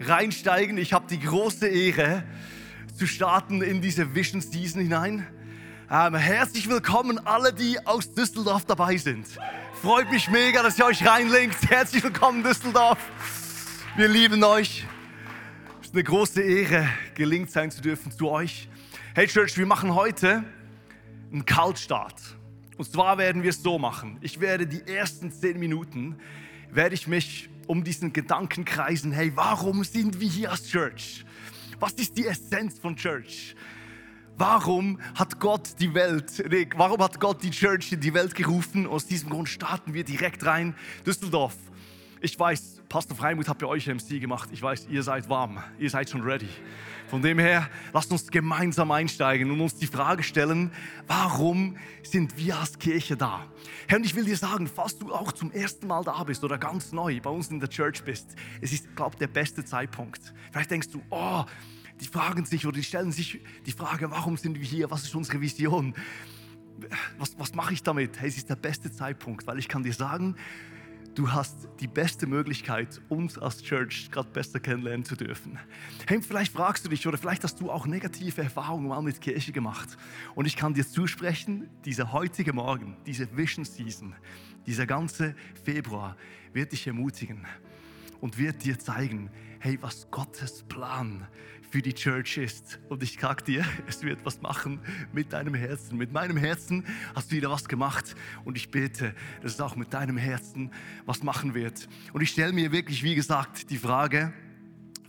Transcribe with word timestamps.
reinsteigen. 0.00 0.78
Ich 0.78 0.92
habe 0.92 1.06
die 1.08 1.20
große 1.20 1.68
Ehre 1.68 2.24
zu 2.96 3.06
starten 3.06 3.62
in 3.62 3.80
diese 3.80 4.14
Vision 4.14 4.40
Season 4.40 4.80
hinein. 4.80 5.26
Ähm, 5.90 6.14
herzlich 6.14 6.68
willkommen 6.68 7.18
alle, 7.26 7.52
die 7.52 7.84
aus 7.86 8.12
Düsseldorf 8.12 8.64
dabei 8.64 8.96
sind. 8.96 9.26
Freut 9.80 10.10
mich 10.10 10.30
mega, 10.30 10.62
dass 10.62 10.78
ihr 10.78 10.86
euch 10.86 11.06
reinlinkt. 11.06 11.68
Herzlich 11.68 12.02
willkommen 12.02 12.42
Düsseldorf. 12.42 12.98
Wir 13.96 14.08
lieben 14.08 14.42
euch. 14.44 14.86
Es 15.80 15.88
ist 15.88 15.94
eine 15.94 16.04
große 16.04 16.40
Ehre, 16.40 16.88
gelingt 17.14 17.50
sein 17.50 17.70
zu 17.70 17.82
dürfen 17.82 18.10
zu 18.12 18.30
euch. 18.30 18.68
Hey 19.14 19.26
Church, 19.26 19.58
wir 19.58 19.66
machen 19.66 19.94
heute 19.94 20.44
einen 21.32 21.44
Kaltstart. 21.44 22.20
Und 22.78 22.90
zwar 22.90 23.18
werden 23.18 23.42
wir 23.42 23.50
es 23.50 23.62
so 23.62 23.78
machen. 23.78 24.18
Ich 24.22 24.40
werde 24.40 24.66
die 24.66 24.82
ersten 24.86 25.30
zehn 25.30 25.58
Minuten, 25.58 26.18
werde 26.70 26.94
ich 26.94 27.06
mich 27.06 27.50
um 27.72 27.84
diesen 27.84 28.12
Gedanken 28.12 28.66
kreisen, 28.66 29.12
hey, 29.12 29.32
warum 29.34 29.82
sind 29.82 30.20
wir 30.20 30.28
hier 30.28 30.50
als 30.50 30.68
Church? 30.68 31.24
Was 31.80 31.92
ist 31.94 32.18
die 32.18 32.26
Essenz 32.26 32.78
von 32.78 32.96
Church? 32.96 33.56
Warum 34.36 35.00
hat 35.14 35.40
Gott 35.40 35.80
die 35.80 35.94
Welt, 35.94 36.44
warum 36.76 37.02
hat 37.02 37.18
Gott 37.18 37.42
die 37.42 37.50
Church 37.50 37.92
in 37.92 38.00
die 38.00 38.12
Welt 38.12 38.34
gerufen? 38.34 38.86
Aus 38.86 39.06
diesem 39.06 39.30
Grund 39.30 39.48
starten 39.48 39.94
wir 39.94 40.04
direkt 40.04 40.44
rein. 40.44 40.74
Düsseldorf, 41.06 41.56
ich 42.22 42.38
weiß, 42.38 42.82
Pastor 42.88 43.16
Freimuth 43.16 43.48
hat 43.48 43.58
bei 43.58 43.66
euch 43.66 43.88
MC 43.88 44.20
gemacht. 44.20 44.48
Ich 44.52 44.62
weiß, 44.62 44.86
ihr 44.88 45.02
seid 45.02 45.28
warm, 45.28 45.62
ihr 45.78 45.90
seid 45.90 46.08
schon 46.08 46.22
ready. 46.22 46.48
Von 47.08 47.20
dem 47.20 47.38
her, 47.38 47.68
lasst 47.92 48.12
uns 48.12 48.30
gemeinsam 48.30 48.92
einsteigen 48.92 49.50
und 49.50 49.60
uns 49.60 49.74
die 49.74 49.88
Frage 49.88 50.22
stellen, 50.22 50.70
warum 51.08 51.76
sind 52.04 52.36
wir 52.36 52.58
als 52.58 52.78
Kirche 52.78 53.16
da? 53.16 53.44
Herr, 53.88 53.98
und 53.98 54.04
ich 54.04 54.14
will 54.14 54.24
dir 54.24 54.36
sagen, 54.36 54.68
falls 54.68 54.96
du 54.98 55.12
auch 55.12 55.32
zum 55.32 55.50
ersten 55.50 55.88
Mal 55.88 56.04
da 56.04 56.22
bist 56.22 56.44
oder 56.44 56.58
ganz 56.58 56.92
neu 56.92 57.20
bei 57.20 57.28
uns 57.28 57.48
in 57.48 57.58
der 57.58 57.68
Church 57.68 58.04
bist, 58.04 58.36
es 58.60 58.72
ist, 58.72 58.94
glaube 58.94 59.10
ich, 59.14 59.18
der 59.18 59.26
beste 59.26 59.64
Zeitpunkt. 59.64 60.32
Vielleicht 60.52 60.70
denkst 60.70 60.90
du, 60.90 61.02
oh, 61.10 61.44
die 62.00 62.06
fragen 62.06 62.44
sich 62.44 62.66
oder 62.66 62.76
die 62.76 62.84
stellen 62.84 63.10
sich 63.10 63.40
die 63.66 63.72
Frage, 63.72 64.10
warum 64.12 64.36
sind 64.36 64.58
wir 64.58 64.66
hier? 64.66 64.90
Was 64.92 65.02
ist 65.02 65.14
unsere 65.16 65.40
Vision? 65.40 65.94
Was, 67.18 67.36
was 67.38 67.54
mache 67.54 67.74
ich 67.74 67.82
damit? 67.82 68.20
Hey, 68.20 68.28
es 68.28 68.36
ist 68.36 68.48
der 68.48 68.56
beste 68.56 68.92
Zeitpunkt, 68.92 69.46
weil 69.46 69.58
ich 69.58 69.68
kann 69.68 69.82
dir 69.82 69.92
sagen, 69.92 70.36
du 71.14 71.30
hast 71.30 71.68
die 71.80 71.86
beste 71.86 72.26
Möglichkeit, 72.26 73.00
uns 73.08 73.38
als 73.38 73.62
Church 73.62 74.10
gerade 74.10 74.28
besser 74.30 74.60
kennenlernen 74.60 75.04
zu 75.04 75.16
dürfen. 75.16 75.58
Hey, 76.06 76.20
vielleicht 76.22 76.52
fragst 76.52 76.84
du 76.84 76.88
dich 76.88 77.06
oder 77.06 77.18
vielleicht 77.18 77.44
hast 77.44 77.60
du 77.60 77.70
auch 77.70 77.86
negative 77.86 78.42
Erfahrungen 78.42 78.88
mal 78.88 79.02
mit 79.02 79.20
Kirche 79.20 79.52
gemacht. 79.52 79.96
Und 80.34 80.46
ich 80.46 80.56
kann 80.56 80.74
dir 80.74 80.86
zusprechen, 80.86 81.68
dieser 81.84 82.12
heutige 82.12 82.52
Morgen, 82.52 82.96
diese 83.06 83.36
Vision 83.36 83.64
Season, 83.64 84.14
dieser 84.66 84.86
ganze 84.86 85.34
Februar 85.64 86.16
wird 86.52 86.72
dich 86.72 86.86
ermutigen 86.86 87.46
und 88.20 88.38
wird 88.38 88.64
dir 88.64 88.78
zeigen, 88.78 89.30
hey, 89.58 89.78
was 89.80 90.10
Gottes 90.10 90.62
Plan 90.62 91.26
für 91.72 91.80
die 91.80 91.94
Church 91.94 92.36
ist. 92.36 92.78
Und 92.90 93.02
ich 93.02 93.16
sag 93.18 93.46
dir, 93.46 93.64
es 93.86 94.02
wird 94.02 94.22
was 94.26 94.42
machen 94.42 94.78
mit 95.10 95.32
deinem 95.32 95.54
Herzen. 95.54 95.96
Mit 95.96 96.12
meinem 96.12 96.36
Herzen 96.36 96.84
hast 97.14 97.32
du 97.32 97.36
wieder 97.36 97.50
was 97.50 97.66
gemacht. 97.66 98.14
Und 98.44 98.58
ich 98.58 98.70
bete, 98.70 99.14
dass 99.40 99.54
es 99.54 99.60
auch 99.60 99.74
mit 99.74 99.94
deinem 99.94 100.18
Herzen 100.18 100.70
was 101.06 101.22
machen 101.22 101.54
wird. 101.54 101.88
Und 102.12 102.20
ich 102.20 102.28
stelle 102.28 102.52
mir 102.52 102.72
wirklich, 102.72 103.02
wie 103.02 103.14
gesagt, 103.14 103.70
die 103.70 103.78
Frage, 103.78 104.34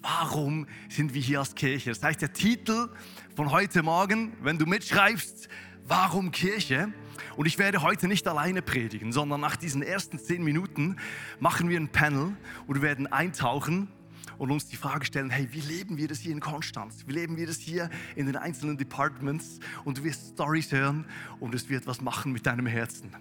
warum 0.02 0.66
sind 0.88 1.14
wir 1.14 1.22
hier 1.22 1.40
als 1.40 1.54
Kirche? 1.54 1.90
Das 1.90 2.02
heißt, 2.02 2.22
der 2.22 2.32
Titel 2.32 2.88
von 3.36 3.52
heute 3.52 3.84
Morgen, 3.84 4.32
wenn 4.42 4.58
du 4.58 4.66
mitschreibst, 4.66 5.50
warum 5.86 6.32
Kirche? 6.32 6.94
Und 7.36 7.46
ich 7.46 7.58
werde 7.58 7.82
heute 7.82 8.08
nicht 8.08 8.26
alleine 8.26 8.62
predigen, 8.62 9.12
sondern 9.12 9.42
nach 9.42 9.58
diesen 9.58 9.84
ersten 9.84 10.18
zehn 10.18 10.42
Minuten 10.42 10.96
machen 11.42 11.68
wir 11.68 11.78
ein 11.78 11.90
Panel 11.90 12.38
und 12.68 12.82
werden 12.82 13.08
eintauchen 13.08 13.90
und 14.38 14.52
uns 14.52 14.68
die 14.68 14.76
Frage 14.76 15.06
stellen, 15.06 15.30
hey, 15.30 15.48
wie 15.52 15.62
leben 15.62 15.98
wir 15.98 16.08
das 16.08 16.20
hier 16.20 16.32
in 16.32 16.40
Konstanz? 16.40 17.04
Wie 17.08 17.14
leben 17.14 17.38
wir 17.38 17.48
das 17.48 17.58
hier 17.58 17.90
in 18.16 18.26
den 18.26 18.36
einzelnen 18.36 18.78
Departments? 18.78 19.60
Und 19.86 19.98
du 20.00 20.04
wirst 20.04 20.34
Stories 20.34 20.72
hören 20.72 21.06
und 21.40 21.54
es 21.56 21.70
wird 21.70 21.88
was 21.88 22.02
machen 22.02 22.32
mit 22.32 22.46
deinem 22.46 22.66
Herzen. 22.66 23.12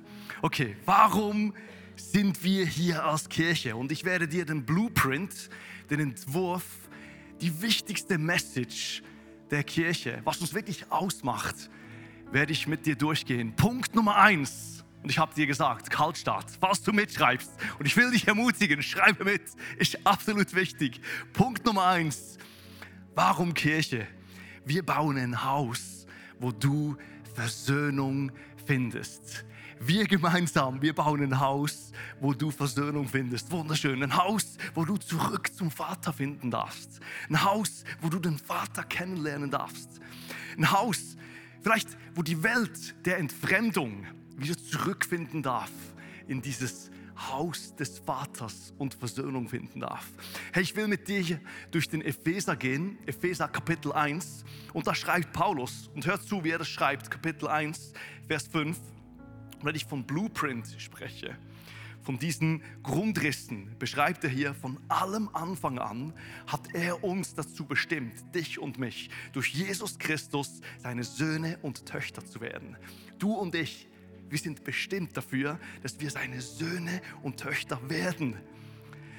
Okay, 0.41 0.77
warum 0.85 1.55
sind 1.97 2.43
wir 2.43 2.67
hier 2.67 3.05
als 3.05 3.29
Kirche? 3.29 3.77
Und 3.77 3.93
ich 3.93 4.05
werde 4.05 4.29
dir 4.29 4.45
den 4.45 4.65
Blueprint, 4.65 5.51
den 5.91 6.01
Entwurf, 6.01 6.65
die 7.41 7.63
wichtigste 7.63 8.19
Message 8.19 9.03
der 9.51 9.65
Kirche, 9.65 10.21
was 10.25 10.41
uns 10.41 10.55
wirklich 10.55 10.91
ausmacht, 10.91 11.71
werde 12.31 12.53
ich 12.53 12.67
mit 12.67 12.87
dir 12.87 12.97
durchgehen. 12.97 13.55
Punkt 13.55 13.95
Nummer 13.95 14.17
eins 14.17 14.82
und 15.03 15.11
ich 15.11 15.19
habe 15.19 15.35
dir 15.35 15.47
gesagt, 15.47 15.91
Kaltstart, 15.91 16.47
falls 16.61 16.83
du 16.83 16.93
mitschreibst. 16.93 17.51
Und 17.79 17.87
ich 17.87 17.97
will 17.97 18.11
dich 18.11 18.29
ermutigen, 18.29 18.83
schreibe 18.83 19.25
mit, 19.25 19.43
ist 19.79 20.07
absolut 20.07 20.55
wichtig. 20.55 21.01
Punkt 21.33 21.65
Nummer 21.65 21.87
eins, 21.87 22.39
warum 23.15 23.53
Kirche? 23.55 24.07
Wir 24.65 24.85
bauen 24.85 25.19
ein 25.19 25.45
Haus, 25.45 26.07
wo 26.39 26.53
du 26.53 26.97
Versöhnung 27.35 28.31
findest. 28.65 29.45
Wir 29.81 30.07
gemeinsam, 30.07 30.81
wir 30.81 30.95
bauen 30.95 31.21
ein 31.21 31.41
Haus, 31.41 31.91
wo 32.21 32.33
du 32.33 32.53
Versöhnung 32.53 33.09
findest. 33.09 33.51
Wunderschön. 33.51 34.01
Ein 34.01 34.17
Haus, 34.17 34.57
wo 34.75 34.85
du 34.85 34.97
zurück 34.97 35.53
zum 35.53 35.73
Vater 35.73 36.13
finden 36.13 36.53
darfst. 36.53 37.01
Ein 37.29 37.43
Haus, 37.43 37.83
wo 38.01 38.09
du 38.09 38.21
den 38.21 38.39
Vater 38.39 38.85
kennenlernen 38.85 39.51
darfst. 39.51 40.01
Ein 40.57 40.71
Haus, 40.71 41.17
vielleicht, 41.63 41.89
wo 42.15 42.23
die 42.23 42.45
Welt 42.45 42.95
der 43.05 43.19
Entfremdung, 43.19 44.07
wieder 44.37 44.57
zurückfinden 44.57 45.43
darf 45.43 45.71
in 46.27 46.43
dieses 46.43 46.91
Haus 47.17 47.75
des 47.77 47.99
Vaters 47.99 48.75
und 48.79 48.95
Versöhnung 48.95 49.49
finden 49.49 49.81
darf. 49.81 50.07
Hey, 50.53 50.63
ich 50.63 50.75
will 50.77 50.89
mit 50.89 51.09
dir 51.09 51.41
durch 51.71 51.89
den 51.89 52.03
Epheser 52.03 52.57
gehen, 52.57 52.99
Epheser 53.07 53.49
Kapitel 53.49 53.93
1, 53.93 54.45
und 54.73 54.87
da 54.87 54.95
schreibt 54.95 55.33
Paulus, 55.33 55.91
und 55.95 56.07
hört 56.07 56.23
zu, 56.23 56.43
wie 56.45 56.51
er 56.51 56.59
das 56.59 56.69
schreibt, 56.69 57.11
Kapitel 57.11 57.49
1, 57.49 57.93
Vers 58.27 58.49
5, 58.49 58.79
wenn 59.63 59.75
ich 59.75 59.85
von 59.85 60.05
Blueprint 60.05 60.75
spreche, 60.79 61.37
von 62.03 62.19
diesen 62.19 62.63
Grundrissen 62.83 63.79
beschreibt 63.79 64.25
er 64.25 64.31
hier, 64.31 64.55
von 64.55 64.79
allem 64.89 65.29
Anfang 65.35 65.79
an 65.79 66.13
hat 66.49 66.75
er 66.75 67.05
uns 67.05 67.35
dazu 67.35 67.65
bestimmt, 67.65 68.35
dich 68.35 68.59
und 68.59 68.77
mich, 68.79 69.09
durch 69.33 69.49
Jesus 69.49 70.01
Christus 70.01 70.61
seine 70.79 71.05
Söhne 71.05 71.59
und 71.63 71.87
Töchter 71.87 72.25
zu 72.25 72.41
werden. 72.41 72.77
Du 73.21 73.35
und 73.35 73.55
ich, 73.55 73.89
wir 74.33 74.39
sind 74.39 74.65
bestimmt 74.65 75.15
dafür, 75.15 75.61
dass 75.83 76.01
wir 76.01 76.11
seine 76.11 76.41
Söhne 76.41 77.03
und 77.23 77.39
Töchter 77.39 77.79
werden. 77.91 78.35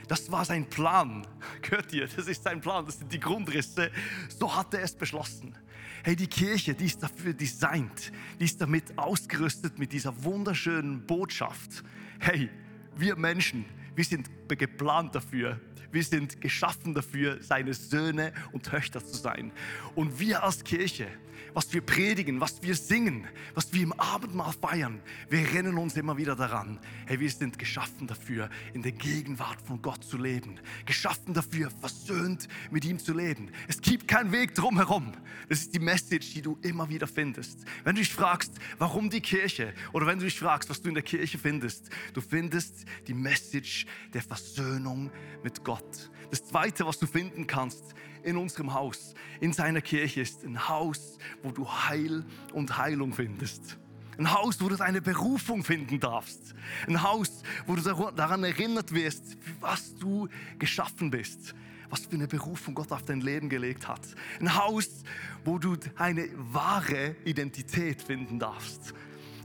Das 0.07 0.31
war 0.31 0.43
sein 0.43 0.67
Plan. 0.67 1.27
Hört 1.69 1.93
ihr? 1.93 2.07
Das 2.07 2.27
ist 2.27 2.41
sein 2.43 2.59
Plan. 2.59 2.83
Das 2.83 2.97
sind 2.97 3.13
die 3.13 3.19
Grundrisse. 3.19 3.91
So 4.27 4.55
hat 4.55 4.73
er 4.73 4.81
es 4.81 4.95
beschlossen. 4.95 5.55
Hey, 6.03 6.15
die 6.15 6.25
Kirche, 6.25 6.73
die 6.73 6.85
ist 6.85 7.03
dafür 7.03 7.33
designt. 7.33 8.11
Die 8.39 8.45
ist 8.45 8.59
damit 8.59 8.97
ausgerüstet 8.97 9.77
mit 9.77 9.93
dieser 9.93 10.23
wunderschönen 10.23 11.05
Botschaft. 11.05 11.83
Hey, 12.19 12.49
wir 12.95 13.15
Menschen, 13.15 13.65
wir 13.95 14.03
sind 14.05 14.31
geplant 14.47 15.13
dafür. 15.13 15.61
Wir 15.93 16.03
sind 16.03 16.41
geschaffen 16.41 16.95
dafür, 16.95 17.37
seine 17.41 17.75
Söhne 17.75 18.33
und 18.51 18.65
Töchter 18.65 19.05
zu 19.05 19.15
sein. 19.15 19.51
Und 19.93 20.19
wir 20.19 20.43
als 20.43 20.63
Kirche, 20.63 21.07
was 21.53 21.71
wir 21.71 21.81
predigen, 21.81 22.41
was 22.41 22.63
wir 22.63 22.75
singen, 22.75 23.27
was 23.53 23.73
wir 23.73 23.83
im 23.83 23.93
Abendmahl 23.93 24.53
feiern, 24.53 25.01
wir 25.29 25.39
erinnern 25.39 25.77
uns 25.77 25.95
immer 25.95 26.17
wieder 26.17 26.35
daran, 26.35 26.79
hey, 27.05 27.19
wir 27.19 27.29
sind 27.29 27.59
geschaffen 27.59 28.07
dafür, 28.07 28.49
in 28.73 28.81
der 28.81 28.91
Gegenwart 28.91 29.61
von 29.61 29.81
Gott 29.81 30.03
zu 30.03 30.17
leben. 30.17 30.59
Geschaffen 30.85 31.33
dafür, 31.33 31.69
versöhnt 31.69 32.47
mit 32.71 32.85
ihm 32.85 32.97
zu 32.97 33.13
leben. 33.13 33.51
Es 33.67 33.79
gibt 33.81 34.07
keinen 34.07 34.31
Weg 34.31 34.55
drumherum. 34.55 35.11
Das 35.47 35.59
ist 35.59 35.75
die 35.75 35.79
Message, 35.79 36.33
die 36.33 36.41
du 36.41 36.57
immer 36.63 36.89
wieder 36.89 37.07
findest. 37.07 37.65
Wenn 37.83 37.95
du 37.95 38.01
dich 38.01 38.13
fragst, 38.13 38.53
warum 38.79 39.09
die 39.09 39.21
Kirche, 39.21 39.73
oder 39.91 40.07
wenn 40.07 40.17
du 40.17 40.25
dich 40.25 40.39
fragst, 40.39 40.69
was 40.69 40.81
du 40.81 40.89
in 40.89 40.95
der 40.95 41.03
Kirche 41.03 41.37
findest, 41.37 41.89
du 42.13 42.21
findest 42.21 42.85
die 43.07 43.13
Message 43.13 43.85
der 44.13 44.23
Versöhnung 44.23 45.11
mit 45.43 45.63
Gott. 45.63 45.82
Das 46.29 46.45
Zweite, 46.45 46.85
was 46.85 46.99
du 46.99 47.05
finden 47.05 47.45
kannst, 47.47 47.93
in 48.23 48.37
unserem 48.37 48.73
Haus, 48.73 49.13
in 49.39 49.53
seiner 49.53 49.81
Kirche 49.81 50.21
ist 50.21 50.43
ein 50.43 50.67
Haus, 50.67 51.17
wo 51.41 51.51
du 51.51 51.67
Heil 51.67 52.23
und 52.53 52.77
Heilung 52.77 53.13
findest. 53.13 53.77
Ein 54.17 54.31
Haus, 54.31 54.61
wo 54.61 54.69
du 54.69 54.75
deine 54.75 55.01
Berufung 55.01 55.63
finden 55.63 55.99
darfst. 55.99 56.53
Ein 56.87 57.01
Haus, 57.01 57.43
wo 57.65 57.75
du 57.75 57.81
daran 58.11 58.43
erinnert 58.43 58.93
wirst, 58.93 59.37
was 59.59 59.95
du 59.95 60.29
geschaffen 60.59 61.09
bist. 61.09 61.53
was 61.93 62.07
für 62.07 62.15
eine 62.15 62.27
Berufung 62.27 62.73
Gott 62.73 62.91
auf 62.91 63.03
dein 63.03 63.21
Leben 63.21 63.49
gelegt 63.49 63.87
hat. 63.87 64.01
Ein 64.39 64.55
Haus, 64.55 65.03
wo 65.45 65.59
du 65.59 65.77
eine 65.95 66.27
wahre 66.51 67.15
Identität 67.23 68.01
finden 68.01 68.39
darfst. 68.39 68.95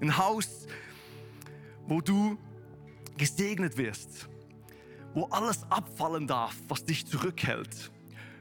Ein 0.00 0.16
Haus, 0.16 0.66
wo 1.86 2.00
du 2.00 2.38
gesegnet 3.18 3.76
wirst, 3.76 4.30
wo 5.18 5.24
alles 5.32 5.64
abfallen 5.68 6.28
darf, 6.28 6.54
was 6.68 6.84
dich 6.84 7.04
zurückhält. 7.04 7.90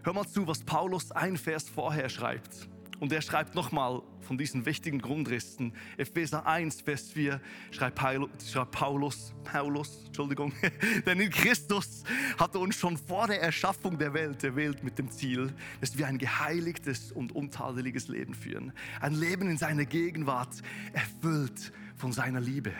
Hör 0.04 0.14
mal 0.14 0.28
zu, 0.28 0.46
was 0.46 0.62
Paulus 0.62 1.12
ein 1.12 1.36
Vers 1.36 1.68
vorher 1.68 2.08
schreibt. 2.08 2.70
Und 3.00 3.12
er 3.12 3.24
schreibt 3.24 3.56
nochmal 3.56 4.04
von 4.22 4.38
diesen 4.38 4.64
wichtigen 4.68 5.02
Grundrissen. 5.02 5.74
Epheser 5.98 6.46
1, 6.46 6.82
Vers 6.82 7.10
4 7.10 7.42
schreibt 7.72 7.96
Paulus, 7.96 9.34
Paulus, 9.44 10.04
Entschuldigung, 10.06 10.54
denn 11.08 11.20
in 11.20 11.32
Christus 11.32 12.04
hat 12.38 12.54
er 12.54 12.62
uns 12.62 12.76
schon 12.76 12.96
vor 12.96 13.26
der 13.26 13.42
Erschaffung 13.42 13.98
der 13.98 14.14
Welt 14.14 14.44
erwählt 14.44 14.84
mit 14.84 15.00
dem 15.00 15.10
Ziel, 15.10 15.52
dass 15.82 15.98
wir 15.98 16.06
ein 16.06 16.20
geheiligtes 16.20 17.12
und 17.12 17.32
untadeliges 17.32 18.08
Leben 18.08 18.36
führen. 18.36 18.72
Ein 19.02 19.16
Leben 19.16 19.50
in 19.50 19.58
seiner 19.58 19.86
Gegenwart, 19.86 20.62
erfüllt 20.94 21.72
von 21.96 22.12
seiner 22.12 22.40
Liebe. 22.40 22.74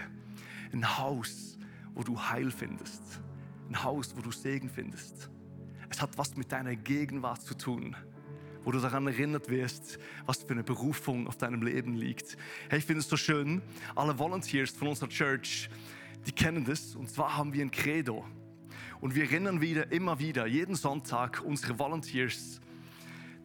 Ein 0.72 1.00
Haus, 1.00 1.58
wo 1.96 2.04
du 2.04 2.22
Heil 2.22 2.52
findest. 2.52 3.02
Ein 3.70 3.84
Haus, 3.84 4.16
wo 4.16 4.22
du 4.22 4.32
Segen 4.32 4.70
findest. 4.70 5.30
Es 5.90 6.02
hat 6.02 6.18
was 6.18 6.36
mit 6.36 6.52
deiner 6.52 6.76
Gegenwart 6.76 7.42
zu 7.42 7.56
tun 7.56 7.96
wo 8.68 8.72
du 8.74 8.82
daran 8.82 9.08
erinnert 9.08 9.48
wirst, 9.48 9.98
was 10.26 10.44
für 10.44 10.52
eine 10.52 10.62
Berufung 10.62 11.26
auf 11.30 11.38
deinem 11.38 11.62
Leben 11.62 11.96
liegt. 11.96 12.36
Hey, 12.68 12.80
ich 12.80 12.86
finde 12.86 13.00
es 13.00 13.08
so 13.08 13.16
schön, 13.16 13.62
alle 13.96 14.20
Volunteers 14.20 14.72
von 14.72 14.90
unserer 14.90 15.08
Church, 15.08 15.70
die 16.26 16.34
kennen 16.34 16.66
das. 16.66 16.94
Und 16.94 17.10
zwar 17.10 17.38
haben 17.38 17.54
wir 17.54 17.64
ein 17.64 17.72
Credo. 17.72 18.26
Und 19.00 19.16
wir 19.16 19.24
erinnern 19.24 19.62
wieder, 19.62 19.90
immer 19.94 20.20
wieder, 20.20 20.48
jeden 20.48 20.76
Sonntag 20.76 21.42
unsere 21.46 21.80
Volunteers 21.80 22.60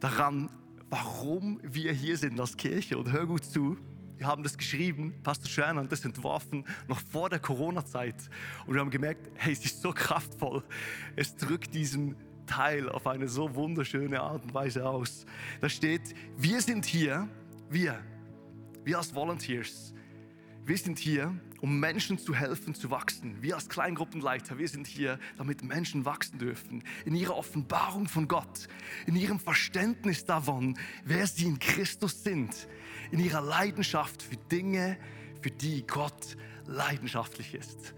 daran, 0.01 0.49
warum 0.89 1.61
wir 1.63 1.93
hier 1.93 2.17
sind 2.17 2.37
als 2.37 2.57
Kirche. 2.57 2.97
Und 2.97 3.09
hör 3.13 3.25
gut 3.25 3.45
zu, 3.45 3.77
wir 4.23 4.29
haben 4.29 4.41
das 4.41 4.57
geschrieben, 4.57 5.13
Pastor 5.21 5.49
Schreiner 5.49 5.81
hat 5.81 5.91
das 5.91 6.05
entworfen, 6.05 6.63
noch 6.87 7.01
vor 7.01 7.29
der 7.29 7.39
Corona-Zeit. 7.39 8.15
Und 8.65 8.73
wir 8.73 8.79
haben 8.79 8.89
gemerkt, 8.89 9.29
hey, 9.35 9.51
es 9.51 9.65
ist 9.65 9.81
so 9.81 9.91
kraftvoll. 9.91 10.63
Es 11.17 11.35
drückt 11.35 11.75
diesen 11.75 12.15
Teil 12.45 12.87
auf 12.87 13.05
eine 13.05 13.27
so 13.27 13.53
wunderschöne 13.53 14.21
Art 14.21 14.45
und 14.45 14.53
Weise 14.53 14.87
aus. 14.87 15.25
Da 15.59 15.67
steht, 15.67 16.15
wir 16.37 16.61
sind 16.61 16.85
hier, 16.85 17.27
wir, 17.69 17.99
wir 18.85 18.97
als 18.97 19.13
Volunteers, 19.13 19.93
wir 20.65 20.77
sind 20.77 20.97
hier, 20.97 21.35
um 21.59 21.79
Menschen 21.79 22.17
zu 22.17 22.33
helfen 22.33 22.73
zu 22.73 22.89
wachsen. 22.89 23.41
Wir 23.41 23.55
als 23.55 23.67
Kleingruppenleiter, 23.67 24.57
wir 24.57 24.67
sind 24.67 24.87
hier, 24.87 25.19
damit 25.37 25.63
Menschen 25.63 26.05
wachsen 26.05 26.39
dürfen. 26.39 26.83
In 27.05 27.15
ihrer 27.15 27.35
Offenbarung 27.35 28.07
von 28.07 28.27
Gott, 28.27 28.67
in 29.05 29.15
ihrem 29.15 29.39
Verständnis 29.39 30.25
davon, 30.25 30.77
wer 31.03 31.27
sie 31.27 31.45
in 31.45 31.59
Christus 31.59 32.23
sind, 32.23 32.67
in 33.11 33.19
ihrer 33.19 33.41
Leidenschaft 33.41 34.21
für 34.21 34.37
Dinge, 34.37 34.97
für 35.41 35.51
die 35.51 35.85
Gott 35.85 36.37
leidenschaftlich 36.65 37.53
ist. 37.53 37.93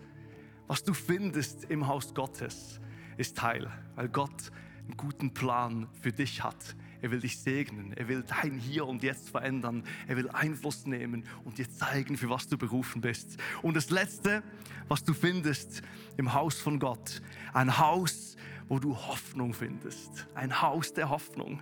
Was 0.67 0.83
du 0.83 0.93
findest 0.93 1.65
im 1.65 1.85
Haus 1.87 2.15
Gottes, 2.15 2.79
ist 3.17 3.37
Teil, 3.37 3.71
weil 3.95 4.09
Gott 4.09 4.51
einen 4.85 4.97
guten 4.97 5.33
Plan 5.33 5.87
für 6.01 6.11
dich 6.11 6.43
hat. 6.43 6.75
Er 7.01 7.11
will 7.11 7.19
dich 7.19 7.39
segnen, 7.39 7.93
er 7.93 8.07
will 8.07 8.23
dein 8.23 8.57
Hier 8.57 8.85
und 8.85 9.03
Jetzt 9.03 9.29
verändern, 9.29 9.83
er 10.07 10.17
will 10.17 10.29
Einfluss 10.29 10.85
nehmen 10.85 11.25
und 11.43 11.57
dir 11.57 11.69
zeigen, 11.69 12.17
für 12.17 12.29
was 12.29 12.47
du 12.47 12.57
berufen 12.57 13.01
bist. 13.01 13.37
Und 13.61 13.75
das 13.75 13.89
Letzte, 13.89 14.43
was 14.87 15.03
du 15.03 15.13
findest 15.13 15.81
im 16.17 16.33
Haus 16.33 16.59
von 16.59 16.79
Gott, 16.79 17.21
ein 17.53 17.77
Haus, 17.77 18.35
wo 18.67 18.79
du 18.79 18.95
Hoffnung 18.95 19.53
findest, 19.53 20.27
ein 20.33 20.61
Haus 20.61 20.93
der 20.93 21.09
Hoffnung. 21.09 21.61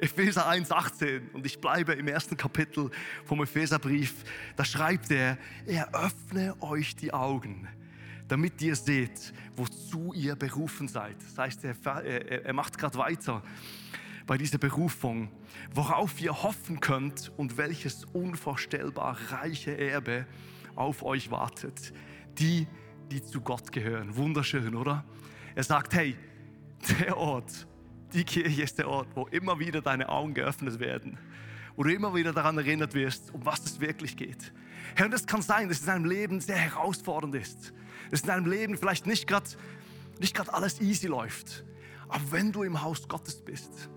Epheser 0.00 0.48
1,18 0.48 1.32
und 1.32 1.46
ich 1.46 1.60
bleibe 1.60 1.92
im 1.92 2.08
ersten 2.08 2.36
Kapitel 2.36 2.90
vom 3.24 3.42
Epheserbrief, 3.42 4.24
da 4.56 4.64
schreibt 4.64 5.10
er, 5.10 5.38
er 5.66 5.94
öffne 5.94 6.56
euch 6.60 6.96
die 6.96 7.12
Augen 7.12 7.68
damit 8.28 8.60
ihr 8.60 8.76
seht, 8.76 9.32
wozu 9.56 10.12
ihr 10.12 10.36
berufen 10.36 10.86
seid. 10.86 11.16
Das 11.22 11.38
heißt, 11.38 11.64
er, 11.64 12.04
er, 12.44 12.52
macht 12.52 12.78
gerade 12.78 12.98
weiter 12.98 13.42
bei 14.28 14.38
dieser 14.38 14.58
Berufung, 14.58 15.28
worauf 15.74 16.20
ihr 16.20 16.44
hoffen 16.44 16.78
könnt 16.78 17.32
und 17.36 17.56
welches 17.56 18.04
unvorstellbar 18.04 19.18
reiche 19.30 19.76
Erbe 19.76 20.26
auf 20.76 21.02
euch 21.02 21.32
wartet. 21.32 21.92
Die, 22.38 22.68
die 23.10 23.20
zu 23.20 23.40
Gott 23.40 23.72
gehören. 23.72 24.14
Wunderschön, 24.14 24.76
oder? 24.76 25.04
Er 25.56 25.64
sagt, 25.64 25.94
hey, 25.94 26.14
der 27.00 27.16
Ort, 27.16 27.66
die 28.12 28.22
Kirche 28.22 28.62
ist 28.62 28.78
der 28.78 28.88
Ort, 28.88 29.08
wo 29.16 29.26
immer 29.26 29.58
wieder 29.58 29.82
deine 29.82 30.08
Augen 30.08 30.34
geöffnet 30.34 30.78
werden, 30.78 31.18
wo 31.74 31.82
du 31.82 31.92
immer 31.92 32.14
wieder 32.14 32.32
daran 32.32 32.56
erinnert 32.58 32.94
wirst, 32.94 33.34
um 33.34 33.44
was 33.44 33.64
es 33.64 33.80
wirklich 33.80 34.16
geht. 34.16 34.52
Herr, 34.94 35.06
und 35.06 35.14
es 35.14 35.26
kann 35.26 35.42
sein, 35.42 35.68
dass 35.68 35.78
es 35.78 35.82
in 35.82 35.88
deinem 35.88 36.04
Leben 36.04 36.40
sehr 36.40 36.56
herausfordernd 36.56 37.34
ist 37.34 37.72
dass 38.10 38.20
in 38.22 38.26
deinem 38.28 38.46
Leben 38.46 38.76
vielleicht 38.76 39.06
nicht 39.06 39.26
gerade 39.26 39.48
nicht 40.20 40.38
alles 40.48 40.80
easy 40.80 41.06
läuft. 41.06 41.64
Aber 42.08 42.32
wenn 42.32 42.52
du 42.52 42.62
im 42.62 42.82
Haus 42.82 43.06
Gottes 43.06 43.44
bist, 43.44 43.88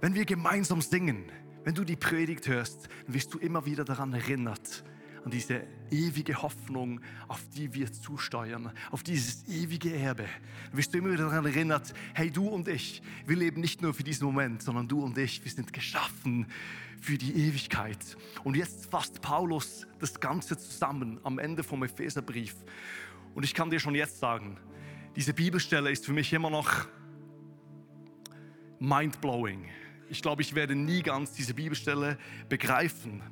wenn 0.00 0.14
wir 0.14 0.24
gemeinsam 0.24 0.80
singen, 0.80 1.24
wenn 1.64 1.74
du 1.74 1.84
die 1.84 1.96
Predigt 1.96 2.48
hörst, 2.48 2.88
dann 3.06 3.14
wirst 3.14 3.32
du 3.34 3.38
immer 3.38 3.66
wieder 3.66 3.84
daran 3.84 4.12
erinnert, 4.12 4.84
an 5.24 5.30
diese 5.30 5.62
ewige 5.90 6.40
Hoffnung, 6.40 7.00
auf 7.28 7.42
die 7.54 7.74
wir 7.74 7.92
zusteuern, 7.92 8.72
auf 8.90 9.02
dieses 9.02 9.46
ewige 9.48 9.94
Erbe. 9.94 10.24
Dann 10.70 10.78
wirst 10.78 10.94
du 10.94 10.98
immer 10.98 11.12
wieder 11.12 11.24
daran 11.24 11.44
erinnert, 11.44 11.92
hey, 12.14 12.30
du 12.30 12.48
und 12.48 12.68
ich, 12.68 13.02
wir 13.26 13.36
leben 13.36 13.60
nicht 13.60 13.82
nur 13.82 13.92
für 13.92 14.02
diesen 14.02 14.24
Moment, 14.24 14.62
sondern 14.62 14.88
du 14.88 15.04
und 15.04 15.18
ich, 15.18 15.44
wir 15.44 15.52
sind 15.52 15.74
geschaffen 15.74 16.46
für 17.02 17.18
die 17.18 17.32
Ewigkeit. 17.32 17.98
Und 18.44 18.56
jetzt 18.56 18.90
fasst 18.90 19.20
Paulus 19.20 19.86
das 19.98 20.18
Ganze 20.20 20.56
zusammen 20.56 21.20
am 21.22 21.38
Ende 21.38 21.62
vom 21.62 21.82
Epheserbrief 21.82 22.56
und 23.34 23.44
ich 23.44 23.54
kann 23.54 23.70
dir 23.70 23.80
schon 23.80 23.94
jetzt 23.94 24.18
sagen, 24.18 24.56
diese 25.16 25.34
Bibelstelle 25.34 25.90
ist 25.90 26.06
für 26.06 26.12
mich 26.12 26.32
immer 26.32 26.50
noch 26.50 26.86
mind-blowing. 28.78 29.66
Ich 30.10 30.22
glaube, 30.22 30.42
ich 30.42 30.56
werde 30.56 30.74
nie 30.74 31.02
ganz 31.02 31.34
diese 31.34 31.54
Bibelstelle 31.54 32.18
begreifen. 32.48 33.22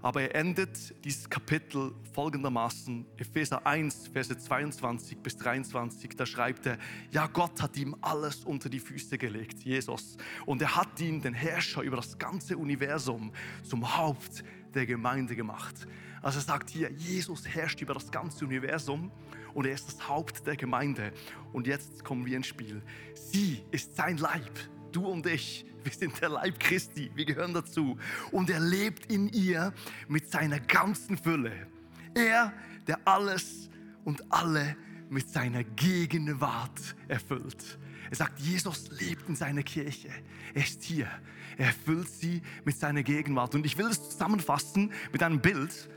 Aber 0.00 0.22
er 0.22 0.34
endet 0.34 1.04
dieses 1.04 1.28
Kapitel 1.28 1.92
folgendermaßen, 2.14 3.04
Epheser 3.18 3.66
1, 3.66 4.08
Verse 4.08 4.36
22 4.36 5.18
bis 5.18 5.36
23, 5.36 6.16
da 6.16 6.24
schreibt 6.24 6.64
er, 6.64 6.78
ja, 7.10 7.26
Gott 7.26 7.60
hat 7.60 7.76
ihm 7.76 7.94
alles 8.00 8.44
unter 8.44 8.70
die 8.70 8.80
Füße 8.80 9.18
gelegt, 9.18 9.62
Jesus. 9.62 10.16
Und 10.46 10.62
er 10.62 10.74
hat 10.74 10.98
ihn, 11.00 11.20
den 11.20 11.34
Herrscher 11.34 11.82
über 11.82 11.96
das 11.96 12.18
ganze 12.18 12.56
Universum, 12.56 13.30
zum 13.62 13.96
Haupt 13.96 14.42
der 14.74 14.86
Gemeinde 14.86 15.36
gemacht. 15.36 15.86
Also 16.22 16.38
er 16.38 16.44
sagt 16.44 16.70
hier, 16.70 16.90
Jesus 16.92 17.46
herrscht 17.46 17.82
über 17.82 17.92
das 17.92 18.10
ganze 18.10 18.46
Universum 18.46 19.12
und 19.52 19.66
er 19.66 19.74
ist 19.74 19.86
das 19.86 20.08
Haupt 20.08 20.46
der 20.46 20.56
Gemeinde. 20.56 21.12
Und 21.52 21.66
jetzt 21.66 22.02
kommen 22.02 22.24
wir 22.24 22.38
ins 22.38 22.46
Spiel. 22.46 22.80
Sie 23.14 23.62
ist 23.70 23.96
sein 23.96 24.16
Leib, 24.16 24.58
du 24.92 25.06
und 25.06 25.26
ich. 25.26 25.66
Wir 25.82 25.92
sind 25.92 26.20
der 26.20 26.28
Leib 26.28 26.60
Christi, 26.60 27.10
wir 27.14 27.24
gehören 27.24 27.54
dazu. 27.54 27.98
Und 28.30 28.50
er 28.50 28.60
lebt 28.60 29.10
in 29.10 29.28
ihr 29.28 29.72
mit 30.08 30.30
seiner 30.30 30.60
ganzen 30.60 31.16
Fülle. 31.16 31.66
Er, 32.14 32.52
der 32.86 33.00
alles 33.04 33.68
und 34.04 34.32
alle 34.32 34.76
mit 35.08 35.28
seiner 35.28 35.64
Gegenwart 35.64 36.80
erfüllt. 37.08 37.78
Er 38.10 38.16
sagt, 38.16 38.40
Jesus 38.40 38.90
lebt 39.00 39.28
in 39.28 39.36
seiner 39.36 39.62
Kirche. 39.62 40.10
Er 40.54 40.62
ist 40.62 40.82
hier. 40.82 41.08
Er 41.56 41.66
erfüllt 41.66 42.08
sie 42.08 42.42
mit 42.64 42.76
seiner 42.76 43.02
Gegenwart. 43.02 43.54
Und 43.54 43.64
ich 43.64 43.78
will 43.78 43.86
es 43.86 44.10
zusammenfassen 44.10 44.92
mit 45.12 45.22
einem 45.22 45.40
Bild. 45.40 45.88